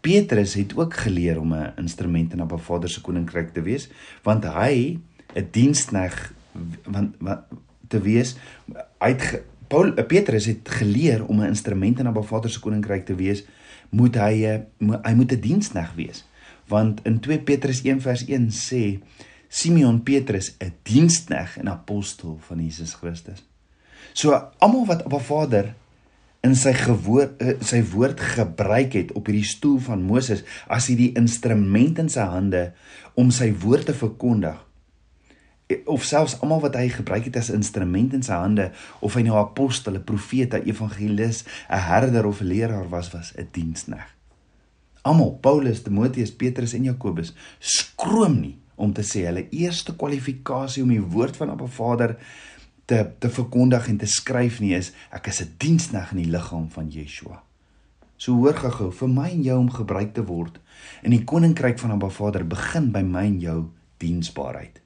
Petrus 0.00 0.54
het 0.54 0.76
ook 0.76 0.94
geleer 0.94 1.40
om 1.40 1.54
'n 1.54 1.72
instrument 1.76 2.32
in 2.32 2.40
Abba 2.40 2.56
Vader 2.56 2.88
se 2.88 3.00
koninkryk 3.00 3.52
te 3.52 3.62
wees, 3.62 3.88
want 4.22 4.44
hy 4.44 4.98
'n 5.34 5.48
dienskneg 5.50 6.32
want, 6.84 7.14
want 7.18 7.40
te 7.88 8.00
wees 8.00 8.36
hy 8.98 9.08
het 9.08 9.42
Paul 9.66 9.92
Petrus 9.92 10.46
het 10.46 10.68
geleer 10.68 11.26
om 11.26 11.40
'n 11.40 11.46
instrument 11.46 11.98
in 11.98 12.06
Abba 12.06 12.22
Vader 12.22 12.50
se 12.50 12.60
koninkryk 12.60 13.04
te 13.06 13.14
wees, 13.14 13.44
moet 13.90 14.14
hy 14.14 14.62
hy 15.02 15.14
moet 15.14 15.32
'n 15.32 15.40
dienskneg 15.40 15.94
wees. 15.94 16.24
Want 16.66 17.00
in 17.02 17.20
2 17.20 17.38
Petrus 17.40 17.82
1 17.82 18.00
vers 18.00 18.24
1 18.26 18.50
sê 18.50 19.02
Simeon 19.48 20.02
Petrus 20.02 20.54
'n 20.58 20.72
dienskneg 20.82 21.58
en 21.58 21.68
apostel 21.68 22.38
van 22.40 22.64
Jesus 22.64 22.94
Christus. 22.94 23.53
So 24.14 24.36
almal 24.62 24.86
wat 24.86 25.02
Abba 25.04 25.18
Vader 25.18 25.72
in 26.44 26.54
sy 26.58 26.74
gewoord 26.76 27.40
eh, 27.42 27.56
sy 27.64 27.80
woord 27.94 28.20
gebruik 28.20 28.94
het 28.94 29.14
op 29.18 29.26
hierdie 29.26 29.48
stoel 29.48 29.80
van 29.82 30.04
Moses 30.06 30.44
as 30.70 30.86
hy 30.90 30.94
die 30.98 31.12
instrument 31.18 31.98
in 31.98 32.12
sy 32.12 32.26
hande 32.30 32.68
om 33.18 33.32
sy 33.34 33.50
woord 33.64 33.88
te 33.90 33.96
verkondig 33.96 34.60
of 35.88 36.04
selfs 36.04 36.36
almal 36.44 36.60
wat 36.60 36.76
hy 36.76 36.90
gebruik 36.92 37.30
het 37.30 37.38
as 37.40 37.50
instrument 37.54 38.12
in 38.16 38.24
sy 38.24 38.36
hande 38.36 38.68
of 39.00 39.14
hy 39.16 39.22
nou 39.24 39.34
'n 39.34 39.48
apostel, 39.48 39.96
'n 39.96 40.04
profeet, 40.04 40.54
'n 40.54 40.68
evangelis, 40.68 41.44
'n 41.70 41.78
herder 41.88 42.26
of 42.26 42.40
'n 42.40 42.46
leraar 42.46 42.88
was, 42.88 43.10
was 43.10 43.32
'n 43.36 43.48
dienskneg. 43.50 44.06
Almal, 45.02 45.38
Paulus, 45.40 45.82
Timoteus, 45.82 46.32
Petrus 46.32 46.74
en 46.74 46.84
Jakobus 46.84 47.34
skroom 47.58 48.40
nie 48.40 48.58
om 48.74 48.92
te 48.92 49.02
sê 49.02 49.24
hulle 49.26 49.48
eerste 49.50 49.94
kwalifikasie 49.96 50.82
om 50.82 50.88
die 50.88 51.00
woord 51.00 51.36
van 51.36 51.50
Abba 51.50 51.66
Vader 51.66 52.16
te 52.86 53.00
te 53.18 53.30
verkondig 53.30 53.88
en 53.88 53.98
te 53.98 54.06
skryf 54.06 54.60
nie 54.60 54.74
is 54.76 54.92
ek 55.10 55.26
is 55.32 55.40
'n 55.42 55.54
dienskneg 55.58 56.12
in 56.12 56.22
die 56.22 56.30
liggaam 56.30 56.70
van 56.70 56.90
Yeshua. 56.90 57.42
So 58.16 58.32
hoor 58.32 58.54
gehou 58.54 58.92
vir 58.92 59.08
my 59.08 59.30
en 59.30 59.42
jou 59.42 59.58
om 59.58 59.70
gebruik 59.70 60.14
te 60.14 60.24
word 60.24 60.60
in 61.02 61.10
die 61.10 61.24
koninkryk 61.24 61.78
van 61.78 61.90
Abba 61.90 62.08
Vader 62.08 62.44
begin 62.44 62.92
by 62.92 63.02
my 63.02 63.24
en 63.24 63.40
jou 63.40 63.70
diensbaarheid. 63.98 64.80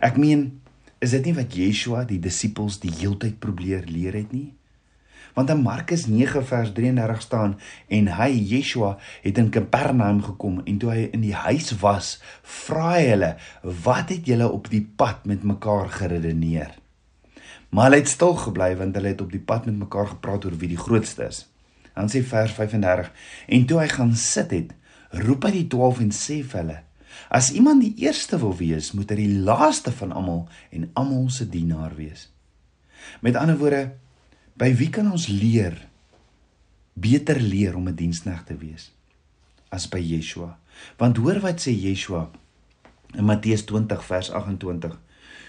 Ek 0.00 0.16
meen, 0.16 0.60
is 1.00 1.10
dit 1.10 1.24
nie 1.24 1.34
wat 1.34 1.54
Yeshua 1.54 2.04
die 2.04 2.20
disippels 2.22 2.78
die 2.82 2.92
heeltyd 2.92 3.40
probeer 3.42 3.86
leer 3.86 4.12
het 4.12 4.32
nie? 4.32 4.52
Want 5.34 5.50
in 5.50 5.62
Markus 5.64 6.06
9 6.06 6.44
vers 6.44 6.72
33 6.76 7.22
staan 7.24 7.56
en 7.88 8.10
hy 8.18 8.28
Yeshua 8.36 8.98
het 9.22 9.38
in 9.40 9.48
Kapernaum 9.50 10.20
gekom 10.22 10.60
en 10.66 10.78
toe 10.78 10.92
hy 10.92 11.08
in 11.08 11.24
die 11.24 11.34
huis 11.34 11.72
was, 11.80 12.18
vra 12.42 12.92
hy 12.98 13.06
hulle, 13.08 13.36
"Wat 13.62 14.10
het 14.10 14.26
julle 14.26 14.48
op 14.48 14.68
die 14.68 14.84
pad 14.84 15.24
met 15.24 15.42
mekaar 15.42 15.88
geredeneer?" 15.88 16.81
Maar 17.72 17.88
hulle 17.88 18.02
het 18.02 18.10
stil 18.12 18.34
gebly 18.36 18.74
want 18.76 18.96
hulle 18.98 19.14
het 19.14 19.20
op 19.24 19.32
die 19.32 19.40
pad 19.40 19.64
met 19.64 19.78
mekaar 19.80 20.10
gepraat 20.12 20.44
oor 20.44 20.56
wie 20.60 20.68
die 20.74 20.80
grootste 20.80 21.24
is. 21.24 21.46
Dan 21.96 22.10
sê 22.12 22.20
vers 22.24 22.52
35: 22.52 23.12
En 23.48 23.66
toe 23.66 23.78
hy 23.80 23.88
gaan 23.88 24.12
sit 24.16 24.50
het, 24.52 24.74
roep 25.24 25.46
hy 25.48 25.52
die 25.56 25.68
12 25.72 26.02
en 26.04 26.12
sê 26.16 26.40
vir 26.44 26.60
hulle: 26.60 26.78
As 27.32 27.50
iemand 27.56 27.80
die 27.84 27.94
eerste 28.04 28.38
wil 28.40 28.52
wees, 28.56 28.92
moet 28.92 29.12
hy 29.12 29.16
die 29.22 29.40
laaste 29.48 29.92
van 29.92 30.12
almal 30.12 30.44
en 30.70 30.90
almal 30.92 31.30
se 31.32 31.48
dienaar 31.48 31.96
wees. 31.96 32.28
Met 33.24 33.36
ander 33.40 33.56
woorde, 33.60 33.94
by 34.56 34.72
wie 34.76 34.90
kan 34.92 35.08
ons 35.10 35.28
leer 35.32 35.76
beter 36.92 37.40
leer 37.40 37.76
om 37.76 37.88
'n 37.88 37.96
diensknegt 37.96 38.46
te 38.46 38.56
wees 38.56 38.92
as 39.72 39.88
by 39.88 39.98
Yeshua? 39.98 40.58
Want 40.98 41.16
hoor 41.16 41.40
wat 41.40 41.60
sê 41.60 41.72
Yeshua 41.72 42.30
in 43.14 43.24
Matteus 43.24 43.64
20 43.64 44.04
vers 44.04 44.30
28: 44.30 44.98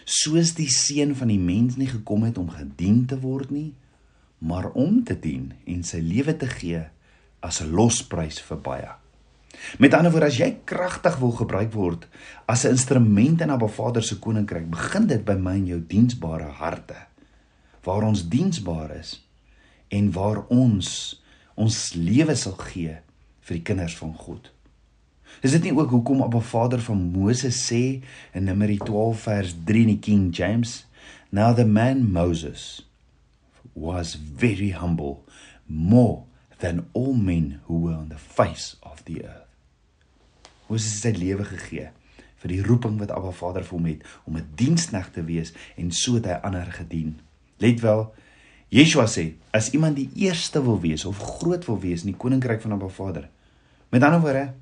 Soos 0.05 0.53
die 0.57 0.69
seun 0.69 1.15
van 1.15 1.27
die 1.31 1.39
mens 1.39 1.77
nie 1.79 1.87
gekom 1.87 2.23
het 2.27 2.37
om 2.37 2.49
gedien 2.49 3.05
te 3.07 3.19
word 3.19 3.51
nie, 3.51 3.73
maar 4.43 4.71
om 4.75 5.03
te 5.03 5.15
dien 5.15 5.53
en 5.65 5.83
sy 5.87 6.01
lewe 6.03 6.35
te 6.37 6.47
gee 6.47 6.83
as 7.39 7.61
'n 7.61 7.71
losprys 7.71 8.41
vir 8.41 8.57
baie. 8.57 8.91
Met 9.77 9.93
ander 9.93 10.11
woorde, 10.11 10.27
as 10.27 10.37
jy 10.37 10.49
kragtig 10.65 11.17
wil 11.21 11.31
gebruik 11.31 11.71
word 11.73 12.07
as 12.47 12.65
'n 12.65 12.75
instrument 12.75 13.41
in 13.41 13.49
Abba 13.49 13.67
Vader 13.67 14.03
se 14.03 14.19
koninkryk, 14.19 14.69
begin 14.69 15.07
dit 15.07 15.25
by 15.25 15.33
my 15.33 15.55
en 15.55 15.67
jou 15.67 15.83
diensbare 15.87 16.49
harte. 16.59 16.95
Waar 17.83 18.03
ons 18.03 18.29
diensbaar 18.29 18.91
is 18.99 19.21
en 19.89 20.11
waar 20.11 20.47
ons 20.47 21.21
ons 21.55 21.93
lewe 21.93 22.35
sal 22.35 22.57
gee 22.57 22.97
vir 23.41 23.57
die 23.57 23.63
kinders 23.63 23.95
van 23.97 24.13
God. 24.13 24.51
Is 25.41 25.51
dit 25.51 25.63
nie 25.63 25.73
ook 25.75 25.89
hoekom 25.89 26.21
Abba 26.21 26.39
Vader 26.39 26.81
van 26.81 27.01
Moses 27.11 27.57
sê 27.71 28.01
in 28.33 28.43
Numeri 28.43 28.77
12 28.77 29.21
vers 29.21 29.55
3 29.65 29.81
in 29.81 29.87
die 29.87 29.99
King 29.99 30.35
James, 30.35 30.85
"Now 31.29 31.55
the 31.55 31.65
man 31.65 32.11
Moses 32.11 32.89
was 33.73 34.19
very 34.35 34.71
humble, 34.71 35.23
more 35.65 36.23
than 36.57 36.85
all 36.91 37.13
men 37.13 37.59
who 37.65 37.79
were 37.81 37.97
on 37.97 38.07
the 38.09 38.17
face 38.17 38.75
of 38.81 39.03
the 39.03 39.23
earth." 39.23 39.47
Moses 40.67 40.93
het 40.93 41.01
sy 41.01 41.19
lewe 41.19 41.43
gegee 41.43 41.89
vir 42.43 42.51
die 42.51 42.63
roeping 42.63 42.99
wat 42.99 43.11
Abba 43.11 43.31
Vader 43.31 43.63
vir 43.63 43.77
hom 43.77 43.85
het 43.85 44.01
om 44.25 44.37
'n 44.37 44.47
dienskneg 44.55 45.11
te 45.11 45.23
wees 45.23 45.53
en 45.77 45.91
so 45.91 46.15
het 46.15 46.25
hy 46.25 46.39
ander 46.43 46.71
gedien. 46.71 47.19
Let 47.57 47.79
wel, 47.79 48.13
Yeshua 48.69 49.05
sê, 49.05 49.33
as 49.51 49.69
iemand 49.71 49.95
die 49.95 50.09
eerste 50.15 50.63
wil 50.63 50.79
wees 50.79 51.05
of 51.05 51.17
groot 51.17 51.65
wil 51.65 51.79
wees 51.79 52.01
in 52.01 52.11
die 52.11 52.17
koninkryk 52.17 52.61
van 52.61 52.71
Abba 52.71 52.87
Vader. 52.87 53.29
Met 53.89 54.03
ander 54.03 54.19
woorde, 54.19 54.53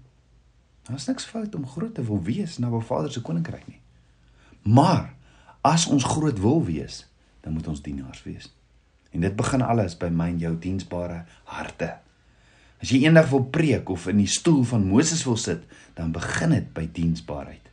daar's 0.87 1.07
niks 1.07 1.25
fout 1.29 1.55
om 1.55 1.67
groot 1.67 1.93
te 1.95 2.03
wil 2.05 2.21
wees 2.23 2.57
in 2.57 2.65
Abba 2.67 2.79
Vader 2.79 3.11
se 3.11 3.21
koninkryk 3.21 3.67
nie. 3.67 3.79
Maar 4.61 5.13
as 5.61 5.87
ons 5.87 6.03
groot 6.03 6.39
wil 6.41 6.63
wees, 6.65 7.05
dan 7.41 7.53
moet 7.53 7.67
ons 7.67 7.81
dienaars 7.81 8.23
wees. 8.23 8.49
En 9.11 9.21
dit 9.21 9.35
begin 9.35 9.61
alles 9.61 9.97
by 9.99 10.09
my 10.13 10.29
en 10.31 10.39
jou 10.41 10.53
diensbare 10.61 11.23
harte. 11.51 11.91
As 12.81 12.89
jy 12.89 13.03
eendag 13.05 13.29
wil 13.29 13.43
preek 13.53 13.89
of 13.93 14.07
in 14.09 14.21
die 14.23 14.29
stoel 14.29 14.63
van 14.65 14.87
Moses 14.89 15.21
wil 15.27 15.37
sit, 15.37 15.67
dan 15.97 16.13
begin 16.15 16.55
dit 16.55 16.71
by 16.73 16.87
diensbaarheid. 16.89 17.67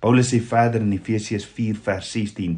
Paulus 0.00 0.32
sê 0.32 0.40
verder 0.42 0.82
in 0.82 0.94
Efesiërs 0.96 1.44
4 1.46 1.78
vers 1.84 2.10
16. 2.16 2.56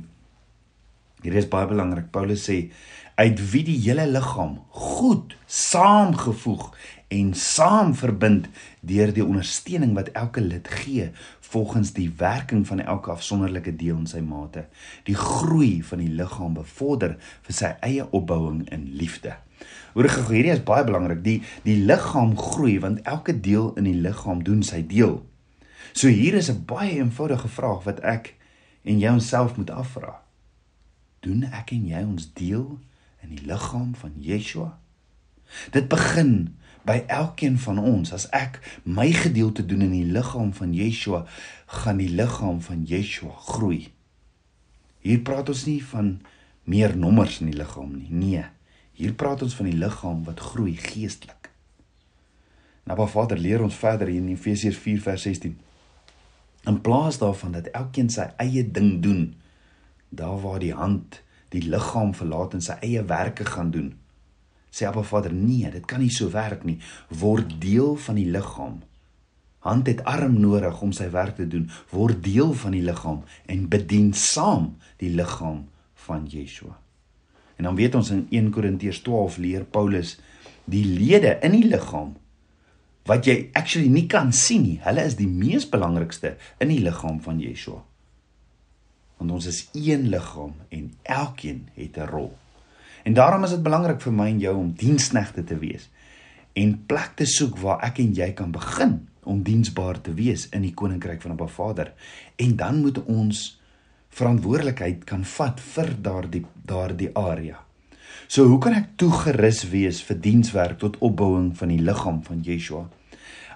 Hier 1.23 1.37
is 1.39 1.49
baie 1.51 1.67
belangrik. 1.69 2.09
Paulus 2.15 2.47
sê 2.47 2.71
uit 3.19 3.41
wie 3.53 3.65
die 3.67 3.79
hele 3.83 4.07
liggaam 4.09 4.57
goed 4.73 5.35
saamgevoeg 5.51 6.71
en 7.13 7.35
saam 7.37 7.93
verbind 7.99 8.49
deur 8.81 9.13
die 9.13 9.25
ondersteuning 9.25 9.93
wat 9.99 10.11
elke 10.17 10.41
lid 10.41 10.69
gee 10.81 11.11
volgens 11.53 11.93
die 11.93 12.09
werking 12.17 12.65
van 12.67 12.81
elke 12.81 13.13
afsonderlike 13.13 13.75
deel 13.77 13.99
in 14.01 14.09
sy 14.09 14.23
mate. 14.25 14.65
Die 15.05 15.17
groei 15.19 15.83
van 15.85 16.01
die 16.01 16.13
liggaam 16.13 16.55
bevorder 16.57 17.19
vir 17.45 17.57
sy 17.57 17.75
eie 17.85 18.07
opbouing 18.09 18.65
in 18.73 18.89
liefde. 18.97 19.37
Hoor 19.93 20.09
gou, 20.09 20.25
hierdie 20.33 20.55
is 20.55 20.65
baie 20.65 20.87
belangrik. 20.89 21.21
Die 21.25 21.43
die 21.67 21.77
liggaam 21.85 22.33
groei 22.39 22.79
want 22.81 23.05
elke 23.09 23.35
deel 23.37 23.73
in 23.77 23.91
die 23.91 23.99
liggaam 24.01 24.41
doen 24.47 24.65
sy 24.65 24.81
deel. 24.89 25.21
So 25.93 26.09
hier 26.09 26.35
is 26.41 26.49
'n 26.49 26.65
baie 26.65 26.97
eenvoudige 26.97 27.49
vraag 27.49 27.85
wat 27.85 28.01
ek 28.01 28.35
en 28.85 28.99
jy 28.99 29.13
onsself 29.13 29.57
moet 29.57 29.71
afvra. 29.71 30.23
Doen 31.21 31.45
ek 31.45 31.73
en 31.73 31.87
jy 31.87 32.03
ons 32.03 32.33
deel 32.33 32.79
in 33.23 33.37
die 33.37 33.45
liggaam 33.47 33.95
van 33.95 34.13
Yeshua? 34.19 34.79
Dit 35.71 35.89
begin 35.89 36.57
by 36.87 37.03
elkeen 37.07 37.59
van 37.59 37.79
ons. 37.79 38.13
As 38.13 38.29
ek 38.35 38.59
my 38.85 39.11
gedeelte 39.15 39.65
doen 39.67 39.85
in 39.87 39.95
die 39.95 40.09
liggaam 40.13 40.53
van 40.57 40.75
Yeshua, 40.75 41.25
gaan 41.83 42.03
die 42.03 42.11
liggaam 42.11 42.61
van 42.63 42.85
Yeshua 42.89 43.35
groei. 43.53 43.93
Hier 45.03 45.23
praat 45.27 45.49
ons 45.51 45.65
nie 45.67 45.81
van 45.93 46.17
meer 46.65 46.97
nommers 46.97 47.41
in 47.43 47.51
die 47.51 47.59
liggaam 47.59 47.95
nie. 47.97 48.11
Nee. 48.11 48.45
Hier 48.93 49.15
praat 49.19 49.43
ons 49.43 49.55
van 49.59 49.67
die 49.71 49.79
liggaam 49.79 50.23
wat 50.27 50.41
groei 50.53 50.77
geestelik. 50.79 51.51
Nou 52.87 53.07
Vader 53.09 53.39
leer 53.39 53.63
ons 53.63 53.79
verder 53.79 54.11
in 54.11 54.29
Efesiërs 54.29 54.79
4 54.79 55.01
vers 55.03 55.23
16. 55.23 55.55
In 56.67 56.81
plaas 56.81 57.19
daarvan 57.19 57.53
dat 57.53 57.71
elkeen 57.75 58.11
sy 58.11 58.29
eie 58.43 58.63
ding 58.71 59.01
doen, 59.03 59.35
daar 60.11 60.41
waar 60.43 60.59
die 60.63 60.75
hand 60.75 61.23
die 61.55 61.63
liggaam 61.63 62.15
verlaat 62.15 62.55
en 62.55 62.63
sy 62.65 62.77
eie 62.83 63.03
werke 63.07 63.45
gaan 63.45 63.71
doen, 63.71 63.93
sê 64.73 64.87
Abba 64.89 65.05
Vader, 65.05 65.33
nee, 65.37 65.69
dit 65.71 65.85
kan 65.87 66.01
nie 66.01 66.11
so 66.11 66.31
werk 66.33 66.65
nie. 66.65 66.79
Word 67.09 67.61
deel 67.61 67.97
van 68.01 68.17
die 68.17 68.29
liggaam. 68.33 68.81
Hand 69.63 69.87
het 69.87 70.01
arm 70.09 70.41
nodig 70.41 70.81
om 70.83 70.95
sy 70.97 71.11
werk 71.13 71.37
te 71.37 71.47
doen. 71.47 71.69
Word 71.93 72.23
deel 72.25 72.55
van 72.65 72.75
die 72.75 72.83
liggaam 72.83 73.21
en 73.53 73.69
bedien 73.71 74.11
saam 74.17 74.73
die 75.03 75.13
liggaam 75.15 75.67
van 76.07 76.25
Yeshua. 76.27 76.75
En 77.61 77.69
dan 77.69 77.79
weet 77.79 77.95
ons 77.95 78.11
in 78.11 78.25
1 78.31 78.51
Korintiërs 78.51 79.05
12 79.07 79.39
leer 79.45 79.65
Paulus 79.65 80.17
die 80.65 80.85
lede 80.87 81.37
in 81.47 81.55
die 81.55 81.69
liggaam 81.69 82.17
wat 83.07 83.27
jy 83.27 83.51
actually 83.59 83.91
nie 83.91 84.09
kan 84.11 84.33
sien 84.35 84.65
nie. 84.67 84.79
Hulle 84.83 85.05
is 85.07 85.19
die 85.19 85.31
mees 85.31 85.69
belangrikste 85.69 86.37
in 86.63 86.71
die 86.71 86.83
liggaam 86.83 87.21
van 87.23 87.39
Yeshua. 87.43 87.83
Want 89.19 89.39
ons 89.39 89.47
is 89.51 89.65
een 89.79 90.09
liggaam 90.11 90.55
en 90.75 90.93
elkeen 91.03 91.69
het 91.79 91.99
'n 91.99 92.11
rol. 92.11 92.33
En 93.03 93.15
daarom 93.15 93.45
is 93.45 93.51
dit 93.51 93.63
belangrik 93.63 94.01
vir 94.01 94.13
my 94.13 94.29
en 94.31 94.39
jou 94.43 94.55
om 94.57 94.73
diensknegte 94.79 95.45
te 95.45 95.59
wees 95.59 95.89
en 96.53 96.75
plek 96.87 97.15
te 97.17 97.25
soek 97.27 97.57
waar 97.63 97.81
ek 97.87 97.99
en 98.03 98.13
jy 98.15 98.29
kan 98.37 98.51
begin 98.53 98.99
om 99.25 99.43
diensbaar 99.43 100.01
te 100.05 100.13
wees 100.15 100.49
in 100.53 100.67
die 100.67 100.75
koninkryk 100.75 101.23
van 101.23 101.33
Abba 101.33 101.47
Vader. 101.49 101.93
En 102.37 102.57
dan 102.57 102.81
moet 102.83 102.99
ons 103.05 103.43
verantwoordelikheid 104.13 105.05
kan 105.09 105.25
vat 105.25 105.61
vir 105.73 105.93
daardie 106.05 106.45
daardie 106.69 107.11
area. 107.17 107.63
So 108.29 108.45
hoe 108.51 108.59
kan 108.61 108.77
ek 108.77 108.93
toegerus 109.01 109.65
wees 109.73 110.03
vir 110.05 110.19
dienswerk 110.21 110.79
tot 110.83 110.99
opbouing 111.01 111.53
van 111.57 111.73
die 111.73 111.81
liggaam 111.81 112.21
van 112.27 112.43
Yeshua? 112.45 112.85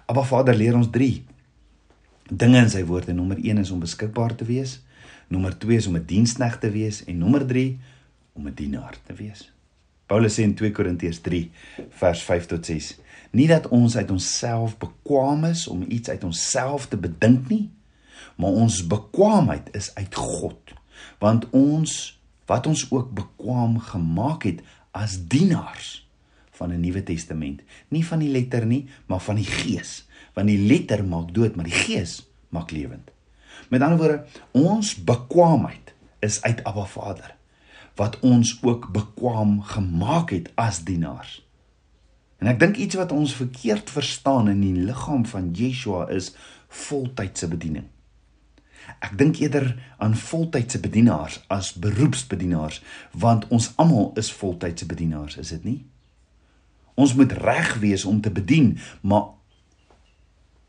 Abba 0.06 0.24
Vader 0.24 0.56
leer 0.56 0.78
ons 0.78 0.90
3 0.94 1.10
dinge 2.30 2.58
in 2.58 2.70
sy 2.72 2.82
woord. 2.86 3.12
Nommer 3.14 3.38
1 3.42 3.62
is 3.62 3.70
om 3.70 3.82
beskikbaar 3.82 4.34
te 4.34 4.46
wees. 4.48 4.80
Nommer 5.28 5.54
2 5.58 5.76
is 5.76 5.86
om 5.86 5.96
'n 5.96 6.06
diensknegt 6.06 6.60
te 6.60 6.70
wees 6.70 7.04
en 7.04 7.18
nommer 7.18 7.46
3 7.46 7.78
om 8.36 8.46
'n 8.48 8.54
dienaar 8.54 8.96
te 9.06 9.14
wees. 9.14 9.52
Paulus 10.06 10.38
sê 10.38 10.42
in 10.42 10.54
2 10.54 10.70
Korintiërs 10.70 11.20
3 11.20 11.50
vers 11.88 12.22
5 12.22 12.46
tot 12.46 12.66
6: 12.66 12.98
Nie 13.30 13.48
dat 13.50 13.68
ons 13.68 13.96
uit 13.96 14.10
onsself 14.10 14.78
bekwam 14.78 15.44
is 15.44 15.66
om 15.66 15.84
iets 15.88 16.08
uit 16.08 16.24
onsself 16.24 16.86
te 16.86 16.96
bedink 16.96 17.48
nie, 17.48 17.70
maar 18.36 18.50
ons 18.50 18.86
bekwaamheid 18.86 19.68
is 19.74 19.94
uit 19.94 20.14
God. 20.14 20.74
Want 21.18 21.50
ons 21.50 22.14
wat 22.46 22.66
ons 22.66 22.86
ook 22.90 23.10
bekwam 23.14 23.78
gemaak 23.82 24.46
het 24.46 24.62
as 24.90 25.18
dienaars 25.26 26.06
van 26.50 26.72
'n 26.72 26.80
Nuwe 26.80 27.02
Testament, 27.02 27.60
nie 27.88 28.06
van 28.06 28.18
die 28.18 28.30
letter 28.30 28.66
nie, 28.66 28.86
maar 29.06 29.20
van 29.20 29.34
die 29.34 29.44
Gees, 29.44 30.06
want 30.32 30.46
die 30.46 30.66
letter 30.66 31.04
maak 31.04 31.34
dood, 31.34 31.56
maar 31.56 31.64
die 31.64 31.80
Gees 31.84 32.28
maak 32.48 32.70
lewend. 32.70 33.10
Met 33.68 33.82
ander 33.82 33.98
woorde, 33.98 34.24
ons 34.50 34.94
bekwaamheid 34.94 35.94
is 36.18 36.42
uit 36.42 36.64
Abba 36.64 36.84
Vader 36.84 37.35
wat 37.96 38.20
ons 38.20 38.58
ook 38.62 38.88
bekwam 38.92 39.62
gemaak 39.62 40.30
het 40.30 40.52
as 40.54 40.82
dienaars. 40.84 41.40
En 42.38 42.50
ek 42.52 42.60
dink 42.60 42.76
iets 42.76 42.98
wat 43.00 43.12
ons 43.12 43.34
verkeerd 43.34 43.90
verstaan 43.90 44.50
in 44.52 44.60
die 44.60 44.76
liggaam 44.76 45.24
van 45.26 45.50
Yeshua 45.56 46.06
is 46.12 46.34
voltydse 46.68 47.48
bediening. 47.48 47.88
Ek 49.00 49.16
dink 49.18 49.40
eerder 49.40 49.72
aan 49.98 50.14
voltydse 50.14 50.80
bedienaars 50.80 51.40
as 51.52 51.72
beroepsbedienaars 51.72 52.82
want 53.12 53.48
ons 53.48 53.72
almal 53.80 54.12
is 54.20 54.32
voltydse 54.32 54.86
bedienaars, 54.86 55.36
is 55.40 55.52
dit 55.56 55.64
nie? 55.64 55.80
Ons 56.96 57.16
moet 57.16 57.32
reg 57.32 57.74
wees 57.82 58.04
om 58.04 58.20
te 58.20 58.30
bedien, 58.30 58.76
maar 59.00 59.32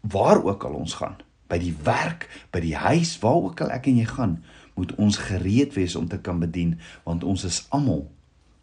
waar 0.01 0.43
ook 0.43 0.63
al 0.63 0.79
ons 0.79 0.97
gaan, 0.99 1.15
by 1.47 1.59
die 1.59 1.75
werk, 1.83 2.27
by 2.51 2.59
die 2.63 2.75
huis, 2.75 3.15
waar 3.23 3.39
ook 3.47 3.61
al 3.63 3.71
ek 3.75 3.87
en 3.91 3.99
jy 4.01 4.07
gaan, 4.09 4.33
moet 4.77 4.93
ons 4.95 5.17
gereed 5.17 5.73
wees 5.73 5.95
om 5.95 6.07
te 6.07 6.19
kan 6.21 6.39
bedien 6.39 6.77
want 7.03 7.23
ons 7.23 7.43
is 7.47 7.63
almal 7.73 8.05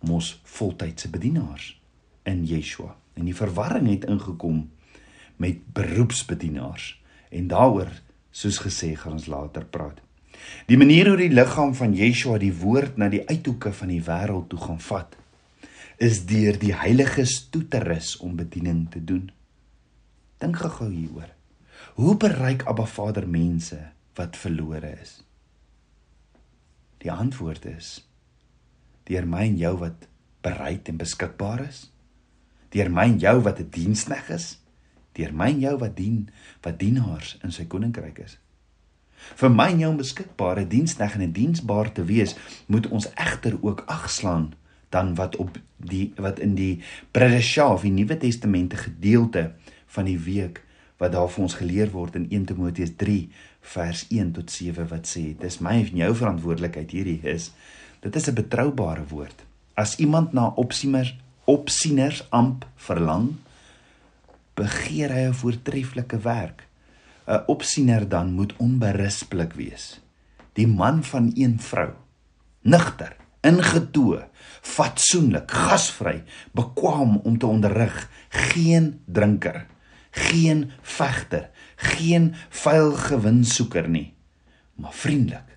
mos 0.05 0.35
voltydse 0.57 1.11
bedienaars 1.11 1.72
in 2.29 2.44
Yeshua. 2.46 2.94
En 3.14 3.29
die 3.29 3.37
verwarring 3.37 3.88
het 3.90 4.07
ingekom 4.11 4.64
met 5.37 5.61
beroepsbedienaars 5.74 6.94
en 7.35 7.48
daaroor 7.50 7.90
soos 8.35 8.61
gesê 8.62 8.94
gaan 8.98 9.18
ons 9.18 9.27
later 9.31 9.64
praat. 9.64 10.00
Die 10.68 10.79
manier 10.79 11.09
hoe 11.09 11.18
die 11.18 11.33
liggaam 11.33 11.74
van 11.74 11.94
Yeshua 11.96 12.38
die 12.42 12.55
woord 12.55 12.98
na 13.00 13.09
die 13.12 13.22
uithoeke 13.29 13.72
van 13.72 13.92
die 13.92 14.03
wêreld 14.05 14.50
toe 14.53 14.61
gaan 14.61 14.81
vat, 14.83 15.16
is 16.03 16.24
deur 16.27 16.59
die 16.59 16.74
heiliges 16.74 17.37
toe 17.55 17.62
te 17.70 17.81
rus 17.85 18.16
om 18.18 18.35
bediening 18.37 18.87
te 18.90 19.03
doen. 19.05 19.29
Dink 20.42 20.59
gou 20.59 20.90
hieroor. 20.90 21.31
Hoe 21.94 22.16
bereik 22.18 22.66
Abba 22.66 22.87
Vader 22.90 23.29
mense 23.29 23.79
wat 24.18 24.37
verlore 24.37 24.96
is? 25.00 25.20
Die 27.05 27.12
antwoord 27.12 27.67
is 27.69 28.01
deur 29.05 29.27
my 29.29 29.43
en 29.45 29.59
jou 29.61 29.75
wat 29.83 30.07
bereid 30.45 30.88
en 30.88 30.97
beskikbaar 30.97 31.61
is, 31.67 31.90
deur 32.73 32.88
my 32.88 33.05
en 33.11 33.19
jou 33.21 33.35
wat 33.45 33.61
'n 33.61 33.69
dienskneg 33.71 34.31
is, 34.33 34.47
deur 35.12 35.35
my 35.35 35.51
en 35.53 35.61
jou 35.61 35.77
wat 35.79 35.97
dien, 35.97 36.31
wat 36.64 36.79
dienaars 36.79 37.37
in 37.45 37.53
sy 37.53 37.67
koninkryk 37.69 38.19
is. 38.25 38.38
Vir 39.37 39.51
my 39.51 39.69
en 39.73 39.79
jou 39.79 39.90
om 39.90 40.01
beskikbare 40.01 40.67
diensneg 40.67 41.14
en 41.14 41.33
diensbaar 41.33 41.93
te 41.93 42.05
wees, 42.05 42.37
moet 42.67 42.87
ons 42.87 43.12
egter 43.14 43.59
ook 43.61 43.85
agslaan 43.87 44.55
dan 44.88 45.14
wat 45.14 45.37
op 45.37 45.59
die 45.77 46.12
wat 46.17 46.38
in 46.38 46.55
die 46.55 46.83
Bredesha 47.11 47.73
of 47.73 47.83
die 47.83 47.90
Nuwe 47.90 48.17
Testamente 48.17 48.77
gedeelte 48.77 49.55
van 49.87 50.05
die 50.05 50.19
week 50.19 50.64
wat 51.05 51.12
daar 51.12 51.31
vir 51.37 51.47
ons 51.47 51.59
geleer 51.61 51.93
word 51.93 52.17
in 52.21 52.27
1 52.31 52.51
Timoteus 52.51 52.97
3 53.05 53.21
vers 53.77 54.05
1 54.09 54.35
tot 54.40 54.51
7 54.51 54.88
wat 54.90 55.11
sê 55.11 55.27
dis 55.40 55.61
my 55.61 55.79
en 55.85 56.03
jou 56.05 56.12
verantwoordelikheid 56.25 56.97
hierdie 56.97 57.21
is 57.37 57.53
dit 58.01 58.17
is 58.17 58.29
'n 58.29 58.40
betroubare 58.40 59.05
woord 59.12 59.45
as 59.77 59.99
iemand 60.01 60.33
na 60.33 60.51
opsieners 60.57 61.14
opsieners 61.45 62.25
amp 62.33 62.64
verlang 62.77 63.35
begeer 64.55 65.11
hy 65.11 65.25
'n 65.29 65.35
voortreffelike 65.35 66.19
werk. 66.23 66.67
'n 67.27 67.43
Opsiener 67.47 68.09
dan 68.09 68.33
moet 68.33 68.55
onberispelik 68.57 69.53
wees. 69.53 70.01
Die 70.53 70.67
man 70.67 71.05
van 71.05 71.31
een 71.35 71.61
vrou. 71.61 71.90
Nigter, 72.62 73.17
ingetoe, 73.40 74.29
fatsoenlik, 74.62 75.51
gasvry, 75.51 76.23
bekwam 76.53 77.17
om 77.17 77.38
te 77.38 77.47
onderrig, 77.47 78.11
geen 78.29 79.01
drinker, 79.05 79.67
geen 80.14 80.70
vegter, 80.83 81.50
geen 81.77 82.33
vuil 82.48 82.94
gewinsoeker 83.09 83.88
nie, 83.88 84.12
maar 84.79 84.94
vriendelik 84.94 85.55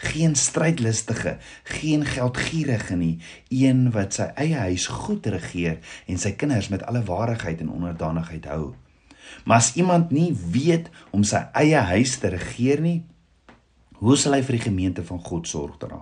geen 0.00 0.34
strydlustige, 0.34 1.36
geen 1.62 2.04
geldgierige 2.04 2.96
nie, 2.96 3.18
een 3.48 3.90
wat 3.92 4.16
sy 4.16 4.30
eie 4.40 4.56
huis 4.56 4.86
goed 4.88 5.26
regeer 5.28 5.76
en 6.08 6.20
sy 6.20 6.32
kinders 6.40 6.70
met 6.72 6.86
alle 6.88 7.02
waardigheid 7.04 7.60
en 7.60 7.72
onderdanigheid 7.74 8.48
hou. 8.48 8.72
Maar 9.44 9.60
as 9.60 9.74
iemand 9.76 10.10
nie 10.10 10.32
weet 10.32 10.88
om 11.12 11.24
sy 11.26 11.42
eie 11.52 11.82
huis 11.92 12.16
te 12.18 12.32
regeer 12.32 12.80
nie, 12.80 13.02
hoe 14.00 14.16
sal 14.16 14.38
hy 14.38 14.40
vir 14.46 14.56
die 14.56 14.66
gemeente 14.70 15.04
van 15.04 15.20
God 15.20 15.48
sorg 15.50 15.76
dra? 15.82 16.00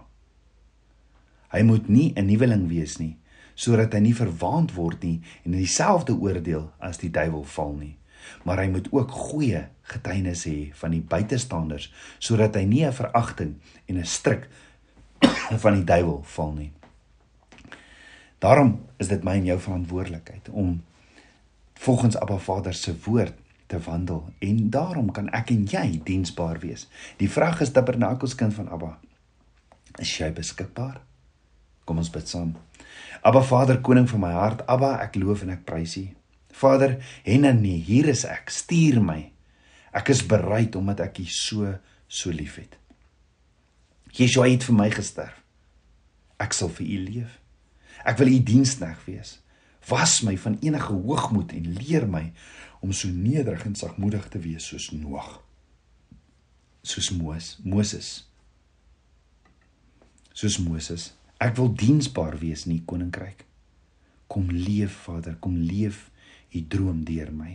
Hy 1.50 1.62
moet 1.66 1.88
nie 1.88 2.12
'n 2.14 2.26
nuweling 2.26 2.68
wees 2.68 2.98
nie, 2.98 3.16
sodat 3.58 3.94
hy 3.96 4.04
nie 4.06 4.14
verwaand 4.14 4.74
word 4.78 5.02
nie 5.02 5.18
en 5.42 5.52
in 5.52 5.62
dieselfde 5.62 6.14
oordeel 6.14 6.68
as 6.78 7.00
die 7.02 7.10
duiwel 7.10 7.44
val 7.56 7.74
nie 7.74 7.96
maar 8.44 8.60
hy 8.62 8.68
moet 8.70 8.88
ook 8.92 9.10
goeie 9.10 9.66
getuienis 9.88 10.44
hê 10.48 10.70
van 10.80 10.94
die 10.94 11.02
buitestanders 11.02 11.90
sodat 12.18 12.56
hy 12.56 12.64
nie 12.68 12.84
'n 12.86 12.92
veragting 12.92 13.54
en 13.86 13.98
'n 13.98 14.04
stryk 14.04 14.48
van 15.62 15.74
die 15.74 15.84
duiwel 15.84 16.22
val 16.22 16.52
nie. 16.52 16.72
Daarom 18.38 18.78
is 18.96 19.08
dit 19.08 19.24
my 19.24 19.38
en 19.40 19.44
jou 19.44 19.58
verantwoordelikheid 19.58 20.48
om 20.48 20.82
volgens 21.74 22.16
Abba 22.16 22.38
Vader 22.38 22.74
se 22.74 22.94
woord 23.04 23.34
te 23.66 23.78
wandel 23.78 24.32
en 24.38 24.70
daarom 24.70 25.10
kan 25.12 25.28
ek 25.28 25.50
en 25.50 25.66
jy 25.66 26.00
diensbaar 26.04 26.58
wees. 26.58 26.88
Die 27.16 27.30
vraag 27.30 27.60
is 27.60 27.72
Tabernakels 27.72 28.34
kind 28.34 28.54
van 28.54 28.68
Abba, 28.68 28.98
is 29.98 30.16
jy 30.18 30.32
beskikbaar? 30.32 31.00
Kom 31.84 31.98
ons 31.98 32.10
bid 32.10 32.28
saam. 32.28 32.54
Abba 33.22 33.42
Vader, 33.42 33.80
koning 33.84 34.08
van 34.10 34.22
my 34.22 34.32
hart, 34.32 34.64
Abba, 34.70 34.96
ek 35.04 35.18
loof 35.20 35.42
en 35.44 35.54
ek 35.56 35.64
prys 35.68 35.96
U. 36.00 36.06
Vader, 36.58 36.96
Henani, 37.26 37.76
hier 37.86 38.08
is 38.10 38.24
ek, 38.28 38.50
stuur 38.50 39.00
my. 39.04 39.20
Ek 39.96 40.12
is 40.12 40.24
bereid 40.26 40.76
omdat 40.78 41.02
ek 41.06 41.22
U 41.22 41.26
so 41.32 41.74
so 42.08 42.32
liefhet. 42.34 42.78
Yeshua 44.16 44.48
het 44.48 44.64
vir 44.66 44.76
my 44.76 44.88
gesterf. 44.92 45.36
Ek 46.40 46.54
sal 46.56 46.70
vir 46.72 46.86
U 46.86 46.98
leef. 47.04 47.34
Ek 48.06 48.18
wil 48.20 48.32
U 48.32 48.38
diensknegt 48.46 49.04
wees. 49.08 49.36
Was 49.88 50.20
my 50.26 50.36
van 50.40 50.58
enige 50.62 50.92
hoogmoed 50.92 51.52
en 51.56 51.68
leer 51.80 52.06
my 52.08 52.28
om 52.84 52.92
so 52.94 53.10
nederig 53.10 53.64
en 53.66 53.76
sagmoedig 53.78 54.28
te 54.30 54.40
wees 54.42 54.68
soos 54.70 54.90
Noag. 54.94 55.38
Soos 56.86 57.10
Moos, 57.10 57.56
Moses. 57.64 58.10
Soos 60.32 60.58
Moses. 60.62 61.10
Ek 61.38 61.54
wil 61.58 61.70
diensbaar 61.78 62.38
wees 62.40 62.66
in 62.66 62.76
U 62.76 62.80
koninkryk. 62.92 63.44
Kom 64.28 64.50
leef, 64.50 65.04
Vader, 65.06 65.36
kom 65.40 65.56
leef 65.56 66.08
U 66.54 66.62
droom 66.66 67.04
deur 67.04 67.30
my. 67.32 67.54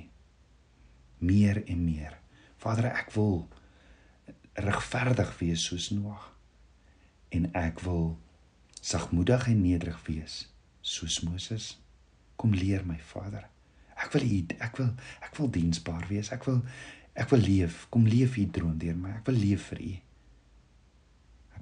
Meer 1.24 1.64
en 1.66 1.84
meer. 1.84 2.18
Vader, 2.64 2.92
ek 2.94 3.12
wil 3.18 3.44
regverdig 4.54 5.32
wees 5.40 5.68
soos 5.68 5.90
Noag. 5.92 6.30
En 7.34 7.50
ek 7.58 7.82
wil 7.84 8.14
sagmoedig 8.84 9.48
en 9.50 9.64
nederig 9.64 10.00
wees 10.08 10.44
soos 10.84 11.22
Moses 11.24 11.74
kom 12.36 12.52
leer 12.52 12.84
my 12.86 12.98
Vader. 13.14 13.46
Ek 13.96 14.12
wil 14.16 14.26
U 14.28 14.40
ek 14.60 14.80
wil 14.80 14.90
ek 15.24 15.38
wil 15.40 15.52
diensbaar 15.54 16.08
wees. 16.10 16.32
Ek 16.36 16.44
wil 16.50 16.60
ek 17.16 17.30
wil 17.32 17.44
leef. 17.46 17.86
Kom 17.94 18.08
leef 18.10 18.38
U 18.38 18.48
droom 18.52 18.76
deur 18.82 18.98
my. 19.00 19.18
Ek 19.22 19.30
wil 19.30 19.40
leef 19.40 19.70
vir 19.72 19.84
U. 19.86 19.94